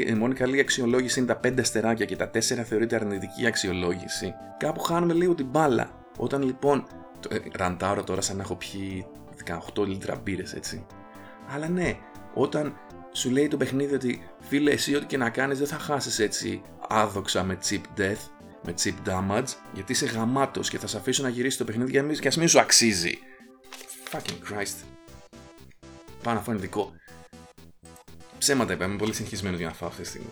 η 0.06 0.12
μόνη 0.12 0.35
καλή 0.35 0.61
αξιολόγηση 0.61 1.20
είναι 1.20 1.35
τα 1.35 1.41
5 1.44 1.61
αστεράκια 1.61 2.05
και 2.05 2.17
τα 2.17 2.31
4 2.31 2.41
θεωρείται 2.41 2.97
αρνητική 2.97 3.47
αξιολόγηση. 3.47 4.32
Κάπου 4.59 4.81
χάνουμε 4.81 5.12
λίγο 5.12 5.35
την 5.35 5.47
μπάλα. 5.47 5.91
Όταν 6.19 6.43
λοιπόν. 6.43 6.87
Το, 7.20 7.29
ε, 7.35 7.38
ραντάρω 7.56 8.05
τώρα 8.05 8.20
σαν 8.20 8.37
να 8.37 8.43
έχω 8.43 8.55
πιει 8.55 9.06
18 9.75 9.87
λίτρα 9.87 10.20
μπύρες, 10.25 10.52
έτσι. 10.55 10.87
Αλλά 11.55 11.69
ναι, 11.69 11.99
όταν 12.38 12.77
σου 13.12 13.31
λέει 13.31 13.49
το 13.49 13.56
παιχνίδι 13.56 13.94
ότι 13.94 14.23
φίλε 14.41 14.71
εσύ 14.71 14.94
ό,τι 14.94 15.06
και 15.06 15.17
να 15.17 15.31
κάνεις 15.31 15.59
δεν 15.59 15.67
θα 15.67 15.79
χάσεις 15.79 16.19
έτσι 16.19 16.62
άδοξα 16.88 17.44
με 17.44 17.59
chip 17.69 18.00
death, 18.00 18.31
με 18.65 18.75
chip 18.83 18.94
damage, 19.09 19.49
γιατί 19.73 19.93
είσαι 19.93 20.06
γαμάτος 20.06 20.71
και 20.71 20.79
θα 20.79 20.87
σε 20.87 20.97
αφήσω 20.97 21.23
να 21.23 21.29
γυρίσει 21.29 21.59
το 21.59 21.65
παιχνίδι 21.65 21.91
για 21.91 22.03
και 22.03 22.29
ας 22.29 22.37
μην 22.37 22.49
σου 22.49 22.61
αξίζει. 22.61 23.19
Fucking 24.11 24.53
Christ. 24.53 24.85
Πάνω 26.23 26.38
αυτό 26.38 26.50
είναι 26.50 26.61
δικό. 26.61 26.93
Ψέματα 28.38 28.73
είπα, 28.73 28.85
είμαι 28.85 28.97
πολύ 28.97 29.15
συγχυσμένος 29.15 29.59
για 29.59 29.69
να 29.69 29.75
φάω 29.75 29.88
αυτή 29.88 30.03
τη 30.03 30.09
στιγμή. 30.09 30.31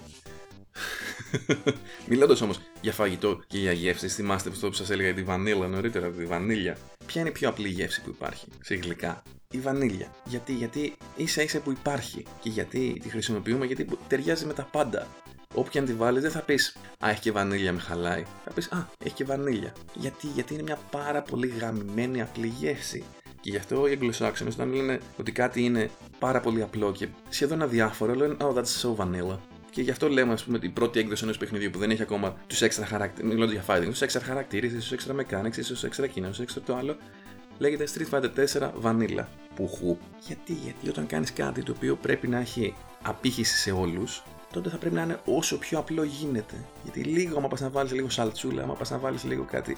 Μιλώντας 2.09 2.41
όμως 2.41 2.61
για 2.81 2.93
φαγητό 2.93 3.43
και 3.47 3.59
για 3.59 3.73
γεύσει, 3.73 4.09
θυμάστε 4.09 4.49
αυτό 4.49 4.69
που 4.69 4.75
σας 4.75 4.91
έλεγα 4.91 5.09
για 5.09 5.17
τη 5.17 5.23
βανίλα 5.23 5.67
νωρίτερα, 5.67 6.11
τη 6.11 6.25
βανίλια. 6.25 6.79
Ποια 7.07 7.21
είναι 7.21 7.31
η 7.31 7.33
πιο 7.33 7.49
απλή 7.49 7.69
γεύση 7.69 8.03
που 8.03 8.11
υπάρχει 8.11 8.47
σε 8.61 8.75
γλυκά, 8.75 9.23
η 9.57 9.61
βανίλια. 9.61 10.11
Γιατί, 10.25 10.53
γιατί 10.53 10.97
ίσα 11.17 11.43
ίσα 11.43 11.61
που 11.61 11.71
υπάρχει 11.71 12.25
και 12.41 12.49
γιατί 12.49 12.99
τη 13.03 13.09
χρησιμοποιούμε, 13.09 13.67
γιατί 13.67 13.87
ταιριάζει 14.09 14.47
με 14.47 14.53
τα 14.53 14.69
πάντα. 14.73 15.07
Όποια 15.55 15.81
αν 15.81 15.87
τη 15.87 15.93
βάλεις, 15.93 16.23
δεν 16.23 16.31
θα 16.31 16.41
πεις 16.41 16.77
Α, 16.99 17.11
έχει 17.11 17.21
και 17.21 17.33
βανίλια, 17.33 17.73
με 17.73 17.81
χαλάει. 17.81 18.25
Θα 18.45 18.53
πεις 18.53 18.67
Α, 18.73 18.89
έχει 19.05 19.15
και 19.15 19.25
βανίλια. 19.25 19.73
Γιατί, 19.95 20.27
γιατί 20.27 20.55
είναι 20.55 20.63
μια 20.63 20.79
πάρα 20.91 21.23
πολύ 21.23 21.47
γαμημένη 21.47 22.23
απλή 22.23 22.47
γεύση. 22.47 23.05
Και 23.41 23.51
γι' 23.51 23.57
αυτό 23.57 23.87
οι 23.87 23.99
Anglo-Saxons 24.01 24.49
όταν 24.51 24.73
λένε 24.73 25.01
ότι 25.19 25.33
κάτι 25.33 25.65
είναι 25.65 25.91
πάρα 26.19 26.41
πολύ 26.41 26.63
απλό 26.63 26.93
και 26.93 27.09
σχεδόν 27.29 27.63
αδιάφορο, 27.63 28.15
λένε 28.15 28.37
Oh, 28.41 28.55
that's 28.55 28.83
so 28.83 28.97
vanilla. 28.97 29.39
Και 29.71 29.83
γι' 29.83 29.91
αυτό 29.91 30.09
λέμε, 30.09 30.33
ας 30.33 30.45
πούμε, 30.45 30.59
την 30.59 30.73
πρώτη 30.73 30.99
έκδοση 30.99 31.25
ενός 31.25 31.39
παιχνιδιού 31.39 31.71
που 31.71 31.79
δεν 31.79 31.91
έχει 31.91 32.03
ακόμα 32.03 32.37
τους 32.47 32.63
έξτρα 32.63 32.87
χαρακτήρε. 32.87 33.27
Μιλώντας 33.27 33.53
για 33.53 33.65
fighting, 33.67 33.87
τους 33.87 34.03
έξτρα 34.03 34.23
χαρακτήρες, 34.25 34.89
του 34.89 34.95
έξτρα 34.95 35.15
mechanics, 35.15 35.65
του 35.67 35.87
έξτρα 35.87 36.05
εκείνα, 36.05 36.31
του 36.31 36.43
έξτρα 36.43 36.63
το 36.63 36.77
άλλο. 36.77 36.97
Λέγεται 37.59 37.87
Street 37.95 38.15
Fighter 38.15 38.31
4 38.61 38.71
Vanilla. 38.83 39.25
Πουχού. 39.55 39.99
Γιατί, 40.27 40.53
γιατί 40.53 40.89
όταν 40.89 41.07
κάνεις 41.07 41.33
κάτι 41.33 41.63
το 41.63 41.73
οποίο 41.77 41.97
πρέπει 41.97 42.29
να 42.29 42.39
έχει 42.39 42.75
απήχηση 43.03 43.57
σε 43.57 43.71
όλους, 43.71 44.23
τότε 44.53 44.71
θα 44.71 44.77
πρέπει 44.77 44.95
να 44.95 45.03
είναι 45.03 45.21
όσο 45.25 45.59
πιο 45.59 45.79
απλό 45.79 46.03
γίνεται. 46.03 46.55
Γιατί 46.83 47.01
λίγο, 47.01 47.39
άμα 47.39 47.49
πας 47.49 47.61
να 47.61 47.69
βάλεις 47.71 47.93
λίγο 47.93 48.09
σαλτσούλα, 48.09 48.63
άμα 48.63 48.75
πας 48.75 48.91
να 48.91 48.99
βάλεις 48.99 49.25
λίγο 49.25 49.45
κάτι. 49.45 49.77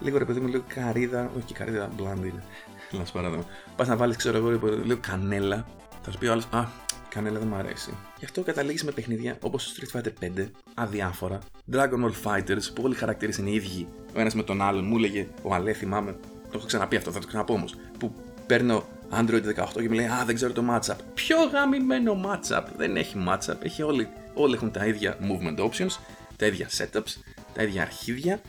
Λίγο 0.00 0.18
ρε 0.18 0.24
παιδί 0.24 0.40
μου, 0.40 0.46
λίγο 0.46 0.64
καρύδα. 0.74 1.30
Όχι, 1.36 1.54
καρύδα 1.54 1.90
μπλάντι 1.96 2.28
είναι. 2.28 2.44
Λα 2.98 3.02
παράδειγμα. 3.12 3.44
Πας 3.76 3.88
να 3.88 3.96
βάλεις, 3.96 4.16
ξέρω 4.16 4.36
εγώ, 4.36 4.50
λίγο 4.84 4.98
κανέλα. 5.00 5.66
Θα 6.02 6.10
σου 6.10 6.18
πει 6.18 6.26
ο 6.26 6.32
άλλος, 6.32 6.46
Α, 6.50 6.66
κανένα 7.08 7.38
δεν 7.38 7.48
μου 7.48 7.54
αρέσει. 7.54 7.96
Γι' 8.18 8.24
αυτό 8.24 8.42
καταλήγεις 8.42 8.84
με 8.84 8.90
παιχνίδια 8.90 9.36
όπως 9.40 9.72
το 9.72 9.80
Street 9.80 9.98
Fighter 9.98 10.12
5, 10.20 10.50
αδιάφορα, 10.74 11.38
Dragon 11.72 12.04
Ball 12.04 12.12
Fighters, 12.24 12.74
που 12.74 12.82
όλοι 12.82 12.94
οι 12.94 12.96
χαρακτήρες 12.96 13.36
είναι 13.36 13.50
ίδιοι, 13.50 13.86
ο 14.16 14.20
ένας 14.20 14.34
με 14.34 14.42
τον 14.42 14.62
άλλον. 14.62 14.84
Μου 14.84 14.96
έλεγε 14.96 15.28
ο 15.42 15.54
Αλέ, 15.54 15.72
θυμάμαι, 15.72 16.16
το 16.50 16.58
έχω 16.58 16.66
ξαναπεί 16.66 16.96
αυτό, 16.96 17.10
θα 17.10 17.20
το 17.20 17.26
ξαναπώ 17.26 17.54
όμως. 17.54 17.74
Που 17.98 18.14
παίρνω 18.46 18.84
Android 19.10 19.42
18 19.56 19.66
και 19.74 19.88
μου 19.88 19.94
λέει 19.94 20.06
Α, 20.06 20.22
δεν 20.26 20.34
ξέρω 20.34 20.52
το 20.52 20.64
matchup. 20.70 20.96
Πιο 21.14 21.36
γαμημένο 21.52 22.20
matchup. 22.26 22.62
Δεν 22.76 22.96
έχει 22.96 23.24
matchup. 23.28 23.56
Έχει 23.62 23.82
όλοι, 23.82 24.08
όλοι 24.34 24.54
έχουν 24.54 24.70
τα 24.70 24.86
ίδια 24.86 25.16
movement 25.20 25.58
options, 25.58 25.98
τα 26.36 26.46
ίδια 26.46 26.68
setups, 26.68 27.16
τα 27.54 27.62
ίδια 27.62 27.82
αρχίδια. 27.82 28.40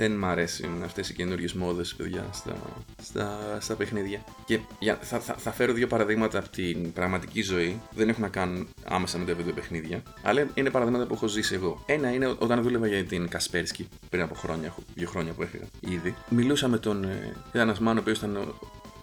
Δεν 0.00 0.12
μ' 0.12 0.24
αρέσουν 0.24 0.82
αυτές 0.82 1.08
οι 1.08 1.14
καινούριε 1.14 1.48
μόδες, 1.54 1.94
παιδιά, 1.94 2.26
στα, 2.32 2.56
στα, 3.02 3.58
στα 3.60 3.74
παιχνίδια. 3.74 4.24
Και 4.44 4.58
για, 4.78 4.98
θα, 5.00 5.20
θα, 5.20 5.34
θα, 5.34 5.52
φέρω 5.52 5.72
δύο 5.72 5.86
παραδείγματα 5.86 6.38
από 6.38 6.48
την 6.48 6.92
πραγματική 6.92 7.42
ζωή. 7.42 7.80
Δεν 7.94 8.08
έχουν 8.08 8.22
να 8.22 8.28
κάνουν 8.28 8.68
άμεσα 8.84 9.18
με 9.18 9.24
τα 9.24 9.52
παιχνίδια, 9.54 10.02
αλλά 10.22 10.48
είναι 10.54 10.70
παραδείγματα 10.70 11.06
που 11.06 11.14
έχω 11.14 11.26
ζήσει 11.26 11.54
εγώ. 11.54 11.82
Ένα 11.86 12.12
είναι 12.12 12.34
όταν 12.38 12.62
δούλευα 12.62 12.86
για 12.86 13.04
την 13.04 13.28
Κασπέρσκι 13.28 13.88
πριν 14.10 14.22
από 14.22 14.34
χρόνια, 14.34 14.74
δύο 14.94 15.08
χρόνια 15.08 15.32
που 15.32 15.42
έφυγα 15.42 15.64
ήδη. 15.80 16.14
Μιλούσα 16.28 16.68
με 16.68 16.78
τον. 16.78 17.04
Ε, 17.04 17.36
ήταν 17.48 17.62
ένας 17.62 17.78
μάνο 17.78 17.98
ο 17.98 18.02
οποίος 18.02 18.18
ήταν 18.18 18.54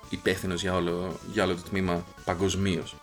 υπεύθυνος 0.09 0.61
για 0.61 0.75
όλο, 0.75 1.19
για 1.31 1.43
όλο 1.43 1.55
το 1.55 1.61
τμήμα 1.69 2.05
παγκοσμίως. 2.25 2.95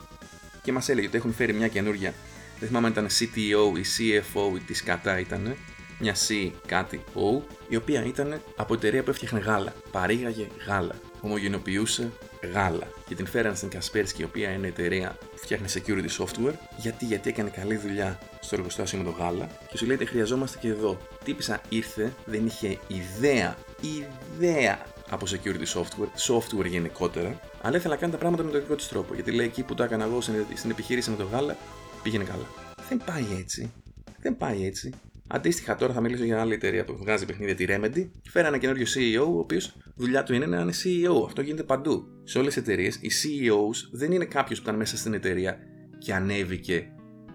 Και 0.63 0.73
μας 0.73 0.89
έλεγε 0.89 1.07
ότι 1.07 1.17
έχουν 1.17 1.33
φέρει 1.33 1.53
μια 1.53 1.69
καινούργια. 1.69 2.15
Δεν 2.59 2.69
θυμάμαι 2.69 2.87
αν 2.87 2.93
ήταν 2.93 3.07
CTO 3.07 3.79
ή 3.79 3.85
CFO 3.99 4.57
ή 4.57 4.61
τι 4.61 4.83
κατά 4.83 5.19
ήταν 5.19 5.57
μια 5.99 6.15
C 6.29 6.51
κάτι 6.67 7.05
O, 7.15 7.43
η 7.69 7.77
οποία 7.77 8.05
ήταν 8.05 8.41
από 8.57 8.75
εταιρεία 8.75 9.03
που 9.03 9.11
έφτιαχνε 9.11 9.39
γάλα. 9.39 9.73
Παρήγαγε 9.91 10.47
γάλα. 10.67 10.95
Ομογενοποιούσε 11.21 12.13
γάλα. 12.53 12.89
Και 13.07 13.15
την 13.15 13.27
φέραν 13.27 13.57
στην 13.57 13.69
Kaspersky, 13.73 14.19
η 14.19 14.25
οποία 14.25 14.51
είναι 14.51 14.67
εταιρεία 14.67 15.17
που 15.31 15.39
φτιάχνει 15.39 15.67
security 15.71 16.25
software. 16.25 16.55
Γιατί, 16.77 17.05
γιατί 17.05 17.29
έκανε 17.29 17.51
καλή 17.51 17.77
δουλειά 17.77 18.19
στο 18.41 18.57
εργοστάσιο 18.57 18.99
με 18.99 19.05
το 19.05 19.11
γάλα. 19.11 19.49
Και 19.71 19.77
σου 19.77 19.87
λέει 19.87 19.97
ότι 19.97 20.07
χρειαζόμαστε 20.07 20.59
και 20.61 20.69
εδώ. 20.69 20.99
Τύπησα 21.25 21.61
ήρθε, 21.69 22.13
δεν 22.25 22.47
είχε 22.47 22.79
ιδέα, 22.87 23.57
ιδέα 23.81 24.87
από 25.11 25.27
security 25.29 25.67
software, 25.75 26.33
software 26.33 26.67
γενικότερα, 26.67 27.41
αλλά 27.63 27.77
ήθελα 27.77 27.95
να 27.95 28.01
κάνει 28.01 28.13
τα 28.13 28.19
πράγματα 28.19 28.43
με 28.43 28.51
τον 28.51 28.61
δικό 28.61 28.75
της 28.75 28.89
τρόπο. 28.89 29.15
Γιατί 29.15 29.31
λέει 29.31 29.47
εκεί 29.47 29.63
που 29.63 29.75
το 29.75 29.83
έκανα 29.83 30.05
εγώ 30.05 30.21
στην 30.21 30.35
στην 30.55 30.71
επιχείρηση 30.71 31.11
με 31.11 31.17
το 31.17 31.25
γάλα, 31.25 31.57
πήγαινε 32.03 32.25
καλά. 32.25 32.47
Δεν 32.89 33.03
πάει 33.05 33.27
έτσι. 33.39 33.73
Δεν 34.21 34.37
πάει 34.37 34.67
έτσι. 34.67 34.91
Αντίστοιχα, 35.29 35.77
τώρα 35.77 35.93
θα 35.93 36.01
μιλήσω 36.01 36.25
για 36.25 36.41
άλλη 36.41 36.55
εταιρεία 36.55 36.85
που 36.85 36.97
βγάζει 36.97 37.27
παιχνίδια, 37.27 37.55
τη 37.55 37.65
Remedy. 37.69 38.11
Φέρανε 38.31 38.49
ένα 38.49 38.59
καινούριο 38.59 38.87
CEO, 38.95 39.35
ο 39.35 39.39
οποίος 39.39 39.77
δουλειά 39.97 40.23
του 40.23 40.35
είναι 40.35 40.47
να 40.47 40.61
είναι 40.61 40.73
CEO. 40.85 41.25
Αυτό 41.27 41.41
γίνεται 41.41 41.63
παντού. 41.63 42.05
Σε 42.25 42.39
όλες 42.39 42.55
τις 42.55 42.63
εταιρείες, 42.63 42.97
οι 43.01 43.11
CEOs 43.11 43.89
δεν 43.93 44.13
είναι 44.13 44.25
κάποιος 44.25 44.59
που 44.59 44.65
ήταν 44.65 44.79
μέσα 44.79 44.97
στην 44.97 45.15
εταιρεία 45.15 45.59
και 45.99 46.15
ανέβηκε, 46.15 46.87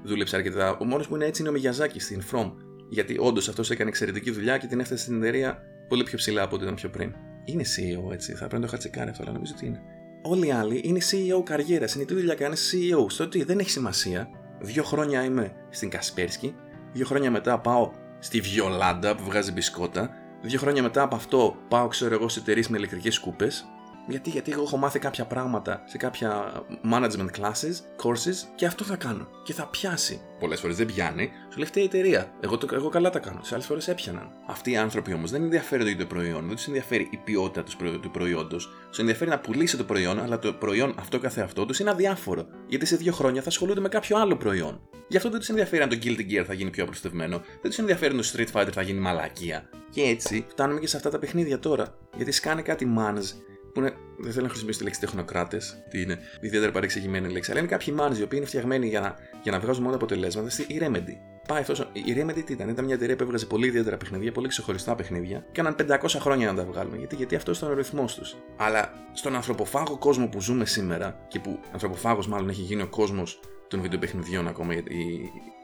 δούλεψε 0.03 0.35
αρκετά. 0.35 0.77
Ο 0.77 0.85
μόνος 0.85 1.07
που 1.07 1.15
είναι 1.15 1.25
έτσι 1.25 1.41
είναι 1.41 1.49
ο 1.49 1.53
Μιγιαζάκη 1.53 1.99
στην 1.99 2.21
From. 2.31 2.51
Γιατί 2.89 3.17
όντως 3.19 3.49
αυτός 3.49 3.69
έκανε 3.69 3.89
εξαιρετική 3.89 4.31
δουλειά 4.31 4.57
και 4.57 4.67
την 4.67 4.79
έφτασε 4.79 5.03
στην 5.03 5.21
εταιρεία 5.21 5.59
πολύ 5.87 6.03
πιο 6.03 6.17
ψηλά 6.17 6.41
από 6.41 6.55
ό,τι 6.55 6.63
ήταν 6.63 6.75
πιο 6.75 6.89
πριν. 6.89 7.13
Είναι 7.45 7.63
CEO 7.63 8.11
έτσι, 8.13 8.31
θα 8.31 8.37
πρέπει 8.37 8.55
να 8.55 8.61
το 8.61 8.67
χατσεκάρει 8.67 9.09
αυτό, 9.09 9.23
αλλά 9.23 9.31
νομίζω 9.31 9.53
ότι 9.55 9.65
είναι. 9.65 9.81
Όλοι 10.21 10.47
οι 10.47 10.51
άλλοι 10.51 10.81
είναι 10.83 10.99
CEO 11.11 11.43
καριέρας. 11.43 11.95
Είναι 11.95 12.05
τι 12.05 12.13
δουλειά 12.13 12.35
κάνει 12.35 12.55
CEO. 12.55 13.05
Στο 13.09 13.23
ότι 13.23 13.43
δεν 13.43 13.59
έχει 13.59 13.69
σημασία. 13.69 14.27
Δύο 14.61 14.83
χρόνια 14.83 15.23
είμαι 15.23 15.53
στην 15.69 15.89
Κασπέρσκι. 15.89 16.55
Δύο 16.93 17.05
χρόνια 17.05 17.31
μετά 17.31 17.59
πάω 17.59 17.91
στη 18.19 18.41
Βιολάντα 18.41 19.15
που 19.15 19.23
βγάζει 19.23 19.51
μπισκότα. 19.51 20.09
Δύο 20.41 20.59
χρόνια 20.59 20.81
μετά 20.81 21.01
από 21.01 21.15
αυτό 21.15 21.55
πάω, 21.67 21.87
ξέρω 21.87 22.13
εγώ, 22.13 22.29
σε 22.29 22.39
εταιρείες 22.39 22.67
με 22.67 22.77
ηλεκτρικές 22.77 23.13
σκούπες. 23.13 23.65
Γιατί, 24.09 24.29
γιατί 24.29 24.51
εγώ 24.51 24.61
έχω 24.61 24.77
μάθει 24.77 24.99
κάποια 24.99 25.25
πράγματα 25.25 25.83
σε 25.85 25.97
κάποια 25.97 26.51
management 26.91 27.39
classes, 27.39 28.03
courses 28.03 28.35
και 28.55 28.65
αυτό 28.65 28.83
θα 28.83 28.95
κάνω. 28.95 29.27
Και 29.43 29.53
θα 29.53 29.65
πιάσει. 29.65 30.21
Πολλές 30.39 30.59
φορές 30.59 30.75
δεν 30.75 30.85
πιάνει, 30.85 31.31
σου 31.49 31.57
λέει 31.57 31.65
αυτή 31.65 31.79
η 31.79 31.83
εταιρεία. 31.83 32.31
Εγώ, 32.39 32.57
το, 32.57 32.67
εγώ 32.71 32.89
καλά 32.89 33.09
τα 33.09 33.19
κάνω. 33.19 33.39
Σε 33.43 33.53
άλλες 33.53 33.65
φορές 33.65 33.87
έπιαναν. 33.87 34.29
Αυτοί 34.47 34.71
οι 34.71 34.77
άνθρωποι 34.77 35.13
όμως 35.13 35.31
δεν 35.31 35.43
ενδιαφέρονται 35.43 35.89
για 35.89 35.99
το 35.99 36.05
προϊόν, 36.05 36.47
δεν 36.47 36.55
τους 36.55 36.67
ενδιαφέρει 36.67 37.07
η 37.11 37.17
ποιότητα 37.17 37.63
τους, 37.63 37.75
προϊ... 37.75 37.99
του 37.99 38.11
προϊόντος. 38.11 38.69
Τους 38.89 38.99
ενδιαφέρει 38.99 39.29
να 39.29 39.39
πουλήσει 39.39 39.77
το 39.77 39.83
προϊόν, 39.83 40.19
αλλά 40.19 40.39
το 40.39 40.53
προϊόν 40.53 40.95
αυτό 40.99 41.19
καθεαυτό 41.19 41.65
τους 41.65 41.79
είναι 41.79 41.89
αδιάφορο. 41.89 42.47
Γιατί 42.67 42.85
σε 42.85 42.95
δύο 42.95 43.11
χρόνια 43.11 43.41
θα 43.41 43.47
ασχολούνται 43.47 43.79
με 43.79 43.89
κάποιο 43.89 44.17
άλλο 44.17 44.35
προϊόν. 44.37 44.81
Γι' 45.07 45.17
αυτό 45.17 45.29
δεν 45.29 45.39
τους 45.39 45.49
ενδιαφέρει 45.49 45.83
αν 45.83 45.89
το 45.89 45.97
Guilty 46.03 46.31
Gear 46.31 46.43
θα 46.47 46.53
γίνει 46.53 46.69
πιο 46.69 46.83
απλουστευμένο, 46.83 47.37
δεν 47.37 47.69
τους 47.69 47.77
ενδιαφέρει 47.77 48.15
αν 48.15 48.21
το 48.21 48.31
Street 48.33 48.59
Fighter 48.59 48.71
θα 48.71 48.81
γίνει 48.81 48.99
μαλακία. 48.99 49.69
Και 49.89 50.01
έτσι 50.01 50.45
φτάνουμε 50.49 50.79
και 50.79 50.87
σε 50.87 50.97
αυτά 50.97 51.09
τα 51.09 51.19
παιχνίδια 51.19 51.59
τώρα. 51.59 51.95
Γιατί 52.15 52.31
σκάνε 52.31 52.61
κάτι 52.61 52.93
manage 52.97 53.49
που 53.73 53.79
είναι, 53.79 53.93
δεν 54.17 54.31
θέλω 54.31 54.43
να 54.43 54.49
χρησιμοποιήσω 54.49 54.79
τη 54.79 54.83
λέξη 54.85 54.99
τεχνοκράτες, 54.99 55.83
τι 55.89 56.01
είναι, 56.01 56.19
ιδιαίτερα 56.41 56.71
παρεξηγημένη 56.71 57.29
λέξη, 57.31 57.51
αλλά 57.51 57.59
είναι 57.59 57.69
κάποιοι 57.69 57.95
managers 57.97 58.17
οι 58.17 58.23
οποίοι 58.23 58.29
είναι 58.31 58.45
φτιαγμένοι 58.45 58.87
για 58.87 58.99
να, 58.99 59.15
για 59.41 59.51
να 59.51 59.59
βγάζουν 59.59 59.83
μόνο 59.83 59.95
αποτελέσματα 59.95 60.49
στη 60.49 60.65
Remedy. 60.81 61.13
Πάει 61.47 61.61
αυτός, 61.61 61.79
η 61.79 62.15
Remedy 62.17 62.43
τι 62.45 62.53
ήταν, 62.53 62.69
ήταν 62.69 62.85
μια 62.85 62.93
εταιρεία 62.93 63.15
που 63.15 63.23
έβγαζε 63.23 63.45
πολύ 63.45 63.67
ιδιαίτερα 63.67 63.97
παιχνίδια, 63.97 64.31
πολύ 64.31 64.47
ξεχωριστά 64.47 64.95
παιχνίδια, 64.95 65.45
και 65.51 65.61
έκαναν 65.61 65.99
500 66.01 66.17
χρόνια 66.19 66.51
να 66.51 66.57
τα 66.57 66.71
βγάλουν. 66.71 66.95
Γιατί, 66.97 67.15
γιατί 67.15 67.35
αυτός 67.35 67.57
ήταν 67.57 67.69
ο 67.69 67.73
ρυθμός 67.73 68.15
τους. 68.15 68.35
Αλλά 68.57 68.93
στον 69.13 69.35
ανθρωποφάγο 69.35 69.97
κόσμο 69.97 70.27
που 70.27 70.41
ζούμε 70.41 70.65
σήμερα, 70.65 71.25
και 71.27 71.39
που 71.39 71.59
ανθρωποφάγος 71.71 72.27
μάλλον 72.27 72.49
έχει 72.49 72.61
γίνει 72.61 72.81
ο 72.81 72.87
κόσμος 72.87 73.39
των 73.67 73.81
βιντεοπαιχνιδιών 73.81 74.47
ακόμα, 74.47 74.73
γιατί 74.73 74.95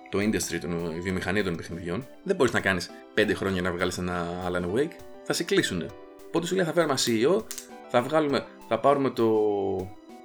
το 0.10 0.18
industry, 0.18 0.64
η 0.96 1.00
βιομηχανία 1.00 1.44
των 1.44 1.56
παιχνιδιών, 1.56 2.08
δεν 2.24 2.36
μπορείς 2.36 2.54
να 2.54 2.60
κάνεις 2.60 2.90
5 3.16 3.32
χρόνια 3.36 3.62
να 3.62 3.72
βγάλεις 3.72 3.98
ένα 3.98 4.28
Alan 4.48 4.78
Wake, 4.78 4.96
θα 5.24 5.34
σε 5.34 5.44
κλείσουν. 5.44 5.86
Οπότε 6.28 6.46
σου 6.46 6.56
λέει 6.56 6.66
θα 6.66 6.74
φέρουμε 6.74 6.96
CEO, 7.06 7.44
θα 7.88 8.02
βγάλουμε, 8.02 8.46
θα 8.68 8.80
πάρουμε 8.80 9.10
το. 9.10 9.26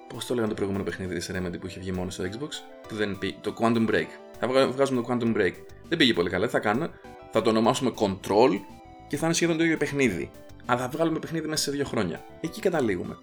Πώς 0.09 0.27
το 0.27 0.35
λέγανε 0.35 0.49
το 0.49 0.55
προηγούμενο 0.55 0.85
παιχνίδι 0.85 1.15
της 1.15 1.31
Remedy 1.35 1.61
που 1.61 1.67
είχε 1.67 1.81
βγει 1.81 1.93
μόνο 1.93 2.11
στο 2.11 2.25
Xbox, 2.25 2.49
που 2.89 2.95
δεν 2.95 3.19
πήγε, 3.19 3.35
το 3.41 3.55
Quantum 3.61 3.89
Break. 3.91 4.07
Θα 4.39 4.49
βγάζουμε 4.49 5.03
το 5.03 5.09
Quantum 5.11 5.37
Break. 5.37 5.53
Δεν 5.89 5.99
πήγε 5.99 6.13
πολύ 6.13 6.31
καλά, 6.31 6.47
τι 6.47 6.53
θα 6.53 6.59
κάνουμε, 6.59 6.91
θα 7.31 7.43
το 7.43 7.51
ονομάσουμε 7.51 7.93
Control 8.01 8.61
και 9.09 9.17
θα 9.17 9.27
είναι 9.27 9.35
σχεδόν 9.35 9.57
το 9.57 9.65
ίδιο 9.65 9.77
παιχνίδι. 9.77 10.31
Αλλά 10.67 10.81
θα 10.81 10.89
βγάλουμε 10.89 11.19
παιχνίδι 11.19 11.49
μέσα 11.49 11.63
σε 11.63 11.71
δύο 11.71 11.85
χρόνια. 11.85 12.25
Εκεί 12.41 12.61
καταλήγουμε. 12.61 13.17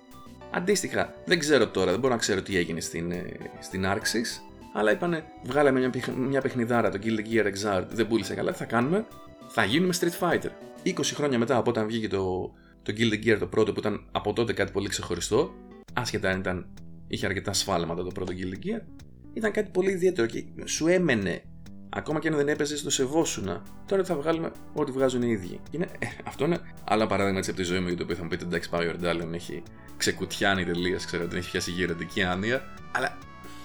Αντίστοιχα, 0.51 1.13
δεν 1.25 1.39
ξέρω 1.39 1.67
τώρα, 1.67 1.91
δεν 1.91 2.00
μπορώ 2.00 2.13
να 2.13 2.20
ξέρω 2.20 2.41
τι 2.41 2.58
έγινε 2.58 2.79
στην, 2.79 3.12
ε, 3.12 3.25
στην 3.60 3.86
Arxis, 3.86 4.41
αλλά 4.74 4.91
είπανε, 4.91 5.24
βγάλαμε 5.44 5.79
μια, 5.79 5.91
μια 6.15 6.41
παιχνιδάρα, 6.41 6.89
το 6.89 7.00
Guild 7.03 7.34
Gear 7.34 7.46
Exart, 7.46 7.86
δεν 7.89 8.08
πούλησε 8.08 8.34
καλά, 8.34 8.51
τι 8.51 8.58
θα 8.58 8.65
κάνουμε, 8.65 9.06
θα 9.48 9.63
γίνουμε 9.63 9.94
Street 10.00 10.20
Fighter. 10.27 10.50
20 10.86 10.91
χρόνια 11.13 11.38
μετά 11.38 11.58
από 11.58 11.70
όταν 11.70 11.88
βγήκε 11.88 12.08
το, 12.08 12.51
το 12.88 12.94
Guild 12.98 13.25
Gear 13.25 13.38
το 13.39 13.48
πρώτο 13.48 13.74
που 13.74 13.79
ήταν 13.79 14.06
από 14.12 14.34
τότε 14.34 14.53
κάτι 14.53 14.72
πολύ 14.72 14.89
ξεχωριστό, 14.89 15.53
άσχετα 15.94 16.29
αν 16.29 16.39
ήταν, 16.39 16.67
είχε 17.08 17.25
αρκετά 17.25 17.53
σφάλματα 17.53 18.03
το 18.03 18.12
πρώτο 18.12 18.34
Guild 18.34 18.65
Gear, 18.65 18.82
ήταν 19.34 19.51
κάτι 19.51 19.70
πολύ 19.72 19.91
ιδιαίτερο 19.91 20.27
και 20.27 20.44
σου 20.65 20.88
έμενε. 20.88 21.41
Ακόμα 21.89 22.20
και 22.20 22.27
αν 22.27 22.36
δεν 22.36 22.48
έπαιζες, 22.48 22.84
το 22.84 22.89
σεβόσουνα. 22.89 23.63
Τώρα 23.86 24.03
θα 24.03 24.15
βγάλουμε 24.15 24.51
ό,τι 24.74 24.91
βγάζουν 24.91 25.22
οι 25.22 25.29
ίδιοι. 25.32 25.60
Είναι, 25.72 25.88
ε, 26.00 26.08
αυτό 26.24 26.46
είναι 26.46 26.60
άλλο 26.84 27.08
παράδειγμα 27.08 27.38
έτσι 27.38 27.50
από 27.50 27.60
τη 27.60 27.65
ζωή 27.65 27.79
μου 27.79 27.88
για 27.88 27.98
το 27.98 28.03
οποίο 28.03 28.15
θα 28.15 28.24
μου 28.24 28.29
πείτε 28.29 28.46
εντάξει, 28.46 28.70
πάει 28.70 28.88
ο 28.88 28.89
Ερντάλιον, 28.89 29.34
έχει 29.34 29.63
ξεκουτιάνει 29.98 30.65
τελείω, 30.65 30.98
ξέρω 31.06 31.24
ότι 31.24 31.38
έχει 31.38 31.51
πιάσει 31.51 31.72
γεροντική 31.72 32.24
άνοια. 32.24 32.63
Αλλά 32.91 33.17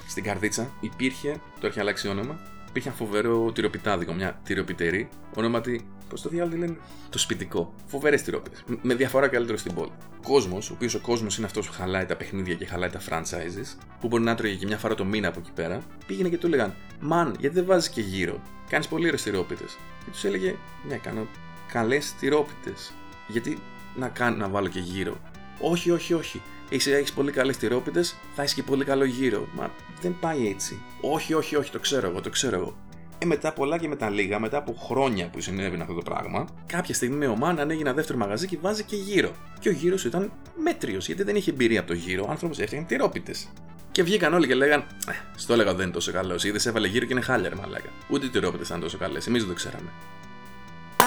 στην 0.09 0.23
καρδίτσα 0.23 0.73
υπήρχε, 0.81 1.41
το 1.61 1.67
έχει 1.67 1.81
αλλάξει 1.81 2.09
όνομα, 2.09 2.41
υπήρχε 2.73 2.89
ένα 2.89 2.97
φοβερό 2.97 3.53
τυροπιτάδικο, 3.53 4.13
μια 4.13 4.41
τυροπιτερή, 4.45 5.09
ονόματι 5.35 5.87
Πώς 6.09 6.23
το 6.23 6.29
διάλογο 6.29 6.57
λένε, 6.57 6.77
το 7.11 7.19
σπιτικό. 7.19 7.75
Φοβερές 7.87 8.23
τυρόπιτες. 8.23 8.65
Με 8.83 8.95
διαφορά 8.95 9.29
καλύτερο 9.29 9.59
στην 9.59 9.75
πόλη. 9.75 9.93
Κόσμος, 10.23 10.71
ο 10.71 10.73
οποίος 10.75 10.95
ο 10.95 11.01
κόσμος 11.01 11.37
είναι 11.37 11.47
αυτός 11.47 11.67
που 11.67 11.73
χαλάει 11.73 12.05
τα 12.05 12.17
παιχνίδια 12.17 12.55
και 12.55 12.67
χαλάει 12.67 12.91
τα 12.91 13.01
franchises, 13.09 13.79
που 14.01 14.07
μπορεί 14.09 14.23
να 14.23 14.35
τρώγει 14.35 14.57
και 14.57 14.67
μια 14.67 14.79
φορά 14.79 14.95
το 14.95 15.05
μήνα 15.05 15.29
από 15.29 15.39
εκεί 15.41 15.51
πέρα, 15.55 15.83
πήγαινε 16.07 16.29
και 16.29 16.39
του 16.39 16.47
έλεγαν 16.47 16.75
Μαν, 17.01 17.37
γιατί 17.41 17.55
δεν 17.55 17.65
βάζεις 17.65 17.89
και 17.89 18.01
γύρω. 18.01 18.43
Κάνεις 18.69 18.89
πολύ 18.89 19.07
ωραίες 19.07 19.23
τυρόπιτες. 19.23 19.79
Και 20.05 20.11
τους 20.11 20.25
έλεγε 20.25 20.57
Ναι, 20.89 20.97
κάνω 20.97 21.27
καλές 21.73 22.15
τυρόπιτες. 22.21 22.93
Γιατί 23.29 23.59
να, 23.97 24.09
κάνω, 24.09 24.37
να 24.37 24.49
βάλω 24.49 24.69
και 24.69 24.81
γύρω. 24.81 25.17
Όχι, 25.61 25.91
όχι, 25.91 26.15
όχι. 26.15 26.43
Εσύ 26.71 26.91
έχεις 26.91 27.13
πολύ 27.13 27.33
καλές 27.33 27.57
τυρόπιτες, 27.57 28.17
θα 28.35 28.43
έχεις 28.43 28.55
και 28.55 28.63
πολύ 28.63 28.85
καλό 28.85 29.05
γύρο. 29.05 29.49
Μα 29.55 29.71
δεν 30.03 30.17
πάει 30.21 30.49
έτσι. 30.49 30.83
Όχι, 31.01 31.35
όχι, 31.35 31.57
όχι, 31.57 31.71
το 31.71 31.79
ξέρω 31.79 32.09
εγώ, 32.09 32.21
το 32.21 32.31
ξέρω 32.31 32.57
εγώ. 32.57 32.77
Ε, 33.19 33.27
μετά 33.27 33.53
πολλά 33.53 33.79
και 33.79 33.89
μετά 33.89 34.11
λίγα, 34.11 34.39
μετά 34.39 34.57
από 34.57 34.73
χρόνια 34.73 35.29
που 35.29 35.41
συνέβαινε 35.41 35.83
αυτό 35.83 35.95
το 35.95 36.03
πράγμα, 36.03 36.49
κάποια 36.67 36.95
στιγμή 36.95 37.27
ο 37.27 37.37
Μαν 37.37 37.59
ανοίγει 37.59 37.81
ένα 37.81 37.93
δεύτερο 37.93 38.19
μαγαζί 38.19 38.47
και 38.47 38.59
βάζει 38.61 38.83
και 38.83 38.97
γύρω. 38.97 39.33
Και 39.61 39.69
ο 39.69 39.73
γύρος 39.73 40.05
ήταν 40.05 40.33
μέτριος, 40.63 41.07
γιατί 41.07 41.23
δεν 41.23 41.37
είχε 41.37 41.51
εμπειρία 41.51 41.81
από 41.81 41.89
το 41.89 41.95
γύρο, 41.95 42.25
ο 42.29 42.31
άνθρωπος 42.31 42.59
έφτιαχνε 42.59 42.87
τυρόπιτες. 42.87 43.49
Και 43.93 44.03
βγήκαν 44.03 44.35
όλοι 44.35 44.47
και 44.47 44.55
λέγαν, 44.55 44.81
ε, 44.81 45.13
στο 45.37 45.53
έλεγα 45.53 45.75
δεν 45.75 45.85
είναι 45.85 45.93
τόσο 45.93 46.13
καλός. 46.13 46.45
Είδες 46.45 46.67
έβαλε 46.67 46.89
γύρω 46.89 47.07
και 47.07 47.13
είναι 47.13 47.23
χάλια, 47.23 47.53
μαλάκα. 47.57 47.89
Ούτε 48.09 48.27
οι 48.27 48.29
τυρόπιτες 48.29 48.69
ήταν 48.69 48.81
τόσο 48.81 48.99
καλές, 48.99 49.27
εμείς 49.27 49.41
δεν 49.41 49.51
το 49.51 49.57
ξέραμε. 49.57 49.91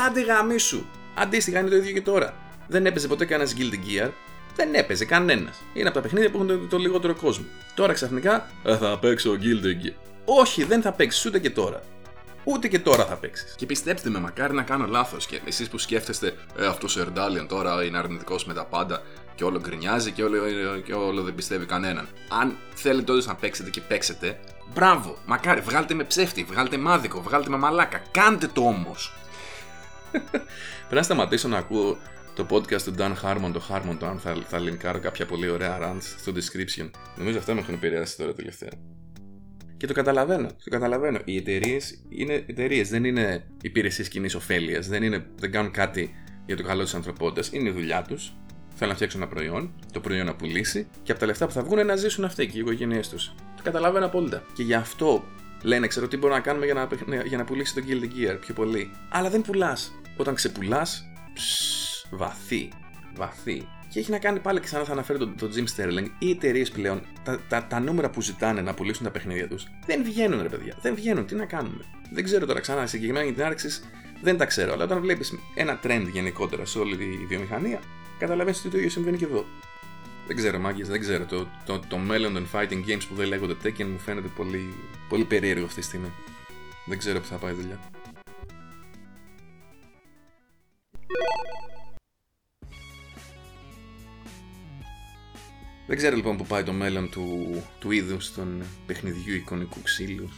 Άντε 0.07 0.21
γαμίσου! 0.21 0.85
Αντίστοιχα 1.15 1.59
είναι 1.59 1.69
το 1.69 1.75
ίδιο 1.75 1.91
και 1.91 2.01
τώρα. 2.01 2.33
Δεν 2.67 2.85
έπαιζε 2.85 3.07
ποτέ 3.07 3.25
κανένας 3.25 3.55
Guilty 3.57 3.75
Gear, 3.75 4.09
δεν 4.55 4.73
έπαιζε 4.73 5.05
κανένας. 5.05 5.61
Είναι 5.73 5.87
από 5.87 5.95
τα 5.97 6.01
παιχνίδια 6.01 6.31
που 6.31 6.35
έχουν 6.37 6.47
το, 6.47 6.57
το 6.57 6.77
λιγότερο 6.77 7.15
κόσμο. 7.15 7.45
Τώρα 7.75 7.93
ξαφνικά 7.93 8.49
ε, 8.63 8.77
θα 8.77 8.99
παίξω 8.99 9.37
Guilty 9.41 9.85
Gear. 9.85 9.93
Όχι, 10.25 10.63
δεν 10.63 10.81
θα 10.81 10.91
παίξεις 10.91 11.25
ούτε 11.25 11.39
και 11.39 11.49
τώρα 11.49 11.81
ούτε 12.45 12.67
και 12.67 12.79
τώρα 12.79 13.05
θα 13.05 13.15
παίξεις. 13.15 13.55
Και 13.57 13.65
πιστέψτε 13.65 14.09
με, 14.09 14.19
μακάρι 14.19 14.53
να 14.53 14.63
κάνω 14.63 14.85
λάθος. 14.85 15.25
Και 15.25 15.39
εσείς 15.45 15.69
που 15.69 15.77
σκέφτεστε, 15.77 16.33
ε, 16.57 16.65
αυτός 16.65 16.95
ο 16.95 17.01
Ερντάλιον 17.01 17.47
τώρα 17.47 17.83
είναι 17.83 17.97
αρνητικός 17.97 18.45
με 18.45 18.53
τα 18.53 18.65
πάντα 18.65 19.01
και 19.35 19.43
όλο 19.43 19.59
γκρινιάζει 19.59 20.11
και 20.11 20.23
όλο, 20.23 20.37
και 20.85 20.93
όλο 20.93 21.21
δεν 21.21 21.35
πιστεύει 21.35 21.65
κανέναν. 21.65 22.07
Αν 22.41 22.57
θέλετε 22.73 23.11
όντως 23.11 23.25
να 23.25 23.35
παίξετε 23.35 23.69
και 23.69 23.81
παίξετε, 23.81 24.39
μπράβο, 24.73 25.17
μακάρι, 25.25 25.61
βγάλτε 25.61 25.93
με 25.93 26.03
ψεύτη, 26.03 26.43
βγάλτε 26.43 26.77
με 26.77 26.91
άδικο, 26.91 27.21
βγάλτε 27.21 27.49
με 27.49 27.57
μαλάκα. 27.57 28.01
Κάντε 28.11 28.47
το 28.47 28.61
όμως. 28.61 29.13
Πρέπει 30.11 30.95
να 30.95 31.03
σταματήσω 31.03 31.47
να 31.47 31.57
ακούω 31.57 31.97
το 32.35 32.45
podcast 32.49 32.81
του 32.81 32.93
Dan 32.97 33.13
Harmon, 33.23 33.49
το 33.53 33.61
Harmon, 33.69 33.95
το 33.99 34.05
αν 34.05 34.19
θα, 34.19 34.35
θα 34.47 34.59
linkάρω 34.59 34.99
κάποια 34.99 35.25
πολύ 35.25 35.49
ωραία 35.49 35.79
runs 35.81 36.01
στο 36.17 36.31
description. 36.31 36.89
Νομίζω 37.17 37.37
αυτά 37.37 37.53
με 37.53 37.59
έχουν 37.59 37.73
επηρεάσει 37.73 38.17
τώρα 38.17 38.33
τελευταία. 38.33 38.69
Και 39.77 39.87
το 39.87 39.93
καταλαβαίνω. 39.93 40.47
Το 40.47 40.69
καταλαβαίνω. 40.69 41.19
Οι 41.25 41.37
εταιρείες 41.37 42.03
είναι 42.09 42.33
εταιρείες, 42.33 42.89
δεν 42.89 43.03
είναι 43.03 43.43
υπηρεσίες 43.61 44.07
κοινής 44.07 44.35
ωφέλειας. 44.35 44.87
Δεν, 44.87 45.25
δεν 45.39 45.51
κάνουν 45.51 45.71
κάτι 45.71 46.15
για 46.45 46.55
το 46.55 46.63
καλό 46.63 46.83
της 46.83 46.93
ανθρωπότητας. 46.93 47.49
Είναι 47.51 47.69
η 47.69 47.71
δουλειά 47.71 48.01
τους. 48.01 48.33
Θέλουν 48.77 48.89
να 48.89 48.95
φτιάξουν 48.95 49.21
ένα 49.21 49.29
προϊόν, 49.29 49.73
το 49.91 49.99
προϊόν 49.99 50.25
να 50.25 50.35
πουλήσει 50.35 50.87
και 51.03 51.11
από 51.11 51.19
τα 51.19 51.25
λεφτά 51.25 51.45
που 51.45 51.51
θα 51.51 51.63
βγουν 51.63 51.85
να 51.85 51.95
ζήσουν 51.95 52.23
αυτοί 52.23 52.47
και 52.47 52.57
οι 52.57 52.59
οικογένειές 52.59 53.09
τους. 53.09 53.33
Το 53.55 53.63
καταλαβαίνω 53.63 54.05
απόλυτα. 54.05 54.43
Και 54.53 54.63
γι' 54.63 54.73
αυτό 54.73 55.23
λένε, 55.63 55.87
ξέρω 55.87 56.07
τι 56.07 56.17
μπορούμε 56.17 56.37
να 56.37 56.43
κάνουμε 56.43 56.65
για 56.65 56.73
να, 56.73 56.87
για 57.25 57.37
να 57.37 57.43
πουλήσει 57.43 57.73
το 57.73 57.81
Guild 57.87 58.03
Gear 58.03 58.37
πιο 58.39 58.53
πολύ. 58.53 58.91
Αλλά 59.09 59.29
δεν 59.29 59.41
πουλάς. 59.41 59.91
Όταν 60.17 60.35
ξεπουλάς, 60.35 61.05
βαθύ. 62.09 62.69
βαθύ. 63.15 63.67
Και 63.89 63.99
έχει 63.99 64.11
να 64.11 64.19
κάνει 64.19 64.39
πάλι 64.39 64.59
ξανά 64.59 64.83
θα 64.83 64.91
αναφέρω 64.91 65.19
τον, 65.19 65.35
τον 65.37 65.51
Jim 65.55 65.63
Sterling. 65.75 66.05
Οι 66.19 66.29
εταιρείες 66.29 66.71
πλέον, 66.71 67.01
τα, 67.23 67.39
τα, 67.49 67.65
τα 67.65 67.79
νούμερα 67.79 68.09
που 68.09 68.21
ζητάνε 68.21 68.61
να 68.61 68.73
πουλήσουν 68.73 69.03
τα 69.03 69.11
παιχνίδια 69.11 69.47
τους 69.47 69.67
δεν 69.85 70.03
βγαίνουν, 70.03 70.41
ρε 70.41 70.49
παιδιά. 70.49 70.77
Δεν 70.81 70.95
βγαίνουν. 70.95 71.25
Τι 71.25 71.35
να 71.35 71.45
κάνουμε. 71.45 71.83
Δεν 72.11 72.23
ξέρω 72.23 72.45
τώρα 72.45 72.59
ξανά 72.59 72.87
συγκεκριμένα 72.87 73.25
για 73.25 73.33
την 73.33 73.43
άρξη, 73.43 73.69
δεν 74.21 74.37
τα 74.37 74.45
ξέρω. 74.45 74.73
Αλλά 74.73 74.83
όταν 74.83 75.01
βλέπεις 75.01 75.39
ένα 75.55 75.79
trend 75.83 76.07
γενικότερα 76.11 76.65
σε 76.65 76.79
όλη 76.79 76.97
τη 76.97 77.05
βιομηχανία, 77.05 77.79
καταλαβαίνεις 78.19 78.59
ότι 78.59 78.69
το 78.69 78.77
ίδιο 78.77 78.89
συμβαίνει 78.89 79.17
και 79.17 79.25
εδώ. 79.25 79.45
Δεν 80.27 80.35
ξέρω, 80.35 80.59
μάγκες, 80.59 80.87
δεν 80.87 80.99
ξέρω. 80.99 81.25
Το, 81.25 81.47
το, 81.65 81.79
το 81.87 81.97
μέλλον 81.97 82.33
των 82.33 82.47
fighting 82.53 82.89
games 82.89 83.03
που 83.09 83.15
δεν 83.15 83.27
λέγονται 83.27 83.55
Tekken 83.63 83.85
μου 83.85 83.99
φαίνεται 83.99 84.27
πολύ, 84.35 84.73
πολύ 85.09 85.23
περίεργο 85.23 85.65
αυτή 85.65 85.79
τη 85.79 85.85
στιγμή. 85.85 86.11
Δεν 86.85 86.97
ξέρω 86.97 87.19
που 87.19 87.25
θα 87.25 87.35
πάει 87.35 87.51
η 87.51 87.55
δουλειά. 87.55 87.79
Δεν 95.87 95.97
ξέρω 95.97 96.15
λοιπόν 96.15 96.37
που 96.37 96.45
πάει 96.45 96.63
το 96.63 96.73
μέλλον 96.73 97.09
του, 97.09 97.55
του 97.79 97.91
είδους 97.91 98.33
των 98.33 98.63
παιχνιδιού 98.85 99.35
εικονικού 99.35 99.81
ξύλου 99.81 100.29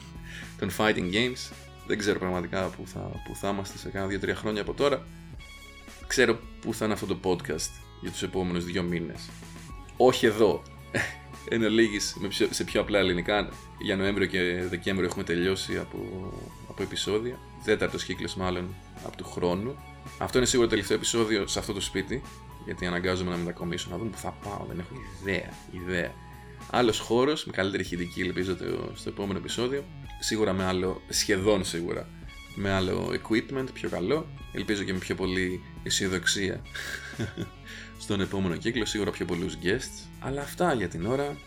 των 0.60 0.70
fighting 0.78 1.14
games. 1.14 1.52
Δεν 1.88 1.98
ξέρω 1.98 2.20
πραγματικά 2.20 2.68
που 2.68 2.84
θα, 2.86 3.12
που 3.28 3.36
θα 3.36 3.50
είμαστε 3.50 3.78
σε 3.78 3.90
κάνα 3.90 4.08
2-3 4.22 4.32
χρόνια 4.36 4.62
από 4.62 4.74
τώρα. 4.74 5.06
Ξέρω 6.08 6.40
που 6.62 6.74
θα 6.74 6.86
είναι 6.86 6.94
αυτό 6.94 7.06
το 7.06 7.20
podcast 7.24 7.70
για 8.02 8.12
τους 8.12 8.24
επόμενους 8.24 8.66
δύο 8.66 8.84
μήνες. 8.84 9.30
Όχι 9.98 10.26
εδώ. 10.26 10.62
Εν 11.50 11.64
ολίγης, 11.64 12.16
σε 12.50 12.64
πιο 12.64 12.82
απλά 12.82 13.00
ελληνικά. 13.00 13.50
Για 13.80 13.96
Νοέμβριο 13.96 14.28
και 14.28 14.66
Δεκέμβριο 14.70 15.08
έχουμε 15.08 15.24
τελειώσει 15.24 15.78
από, 15.78 15.98
από 16.70 16.84
επεισόδια. 16.84 17.40
Τέταρτος 17.64 18.04
κύκλος 18.04 18.36
μάλλον 18.36 18.76
από 19.06 19.18
του 19.18 19.26
χρόνου. 19.26 19.78
Αυτό 20.18 20.38
είναι 20.38 20.48
σίγουρα 20.48 20.68
το 20.68 20.74
τελευταίο 20.74 20.98
επεισόδιο 20.98 21.48
σε 21.48 21.60
αυτό 21.60 21.74
το 21.74 21.82
σπίτι 21.82 22.22
γιατί 22.68 22.86
αναγκάζομαι 22.86 23.32
να 23.32 23.38
μετακομίσω, 23.38 23.88
να 23.92 23.98
δούμε 23.98 24.10
που 24.10 24.18
θα 24.18 24.32
πάω, 24.44 24.66
δεν 24.68 24.80
έχω 24.80 24.94
ιδέα, 25.22 25.50
ιδέα. 25.72 26.12
Άλλος 26.70 27.00
χώρος, 27.00 27.46
με 27.46 27.52
καλύτερη 27.52 27.84
ηχητική, 27.84 28.22
ελπίζω 28.22 28.56
το, 28.56 28.92
στο 28.96 29.10
επόμενο 29.10 29.40
επεισόδιο. 29.40 29.84
Σίγουρα 30.20 30.54
με 30.54 30.66
άλλο, 30.66 31.02
σχεδόν 31.10 31.66
σίγουρα, 31.66 32.10
με 32.56 32.72
άλλο 32.72 33.12
equipment, 33.12 33.66
πιο 33.74 33.90
καλό. 33.90 34.28
Ελπίζω 34.52 34.84
και 34.84 34.94
με 34.94 35.00
πιο 35.00 35.16
πολύ 35.16 35.62
αισιοδοξία 35.84 36.62
στον 38.04 38.22
επόμενο 38.22 38.56
κύκλο, 38.56 38.86
σίγουρα 38.86 39.12
πιο 39.12 39.26
πολλούς 39.26 39.58
guests. 39.64 40.08
Αλλά 40.20 40.42
αυτά 40.42 40.74
για 40.74 40.88
την 40.88 41.06
ώρα. 41.06 41.38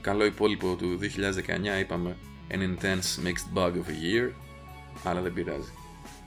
Καλό 0.00 0.24
υπόλοιπο 0.24 0.76
του 0.76 0.98
2019 1.76 1.80
είπαμε 1.80 2.16
an 2.50 2.60
intense 2.60 3.26
mixed 3.26 3.58
bug 3.58 3.72
of 3.72 3.88
a 3.88 3.96
year, 4.04 4.30
αλλά 5.04 5.20
δεν 5.20 5.32
πειράζει. 5.32 5.72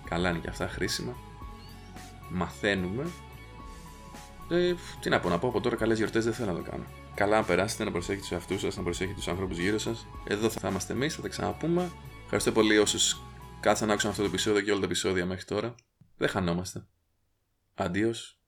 Καλά 0.09 0.29
είναι 0.29 0.39
και 0.39 0.49
αυτά 0.49 0.67
χρήσιμα. 0.67 1.15
Μαθαίνουμε 2.29 3.05
ε, 4.51 4.75
τι 4.99 5.09
να 5.09 5.19
πω, 5.19 5.29
να 5.29 5.39
πω 5.39 5.47
από 5.47 5.61
τώρα 5.61 5.75
καλές 5.75 5.97
γιορτές 5.97 6.23
δεν 6.23 6.33
θέλω 6.33 6.51
να 6.51 6.57
το 6.63 6.69
κάνω. 6.71 6.83
Καλά 7.15 7.37
να 7.37 7.43
περάσετε, 7.43 7.83
να 7.83 7.91
προσέχετε 7.91 8.21
τους 8.21 8.31
εαυτούς 8.31 8.61
σας, 8.61 8.77
να 8.77 8.83
προσέχετε 8.83 9.15
τους 9.15 9.27
ανθρώπους 9.27 9.57
γύρω 9.57 9.77
σας. 9.77 10.07
Εδώ 10.23 10.49
θα 10.49 10.69
είμαστε 10.69 10.93
εμείς, 10.93 11.15
θα 11.15 11.21
τα 11.21 11.27
ξαναπούμε. 11.27 11.91
Ευχαριστώ 12.23 12.51
πολύ 12.51 12.77
όσους 12.77 13.21
κάτσαν 13.59 13.87
να 13.87 13.93
άκουσαν 13.93 14.11
αυτό 14.11 14.23
το 14.23 14.29
επεισόδιο 14.29 14.61
και 14.61 14.71
όλα 14.71 14.79
τα 14.79 14.85
επεισόδια 14.85 15.25
μέχρι 15.25 15.45
τώρα. 15.45 15.75
Δεν 16.17 16.29
χανόμαστε. 16.29 16.85
Αντίος. 17.75 18.40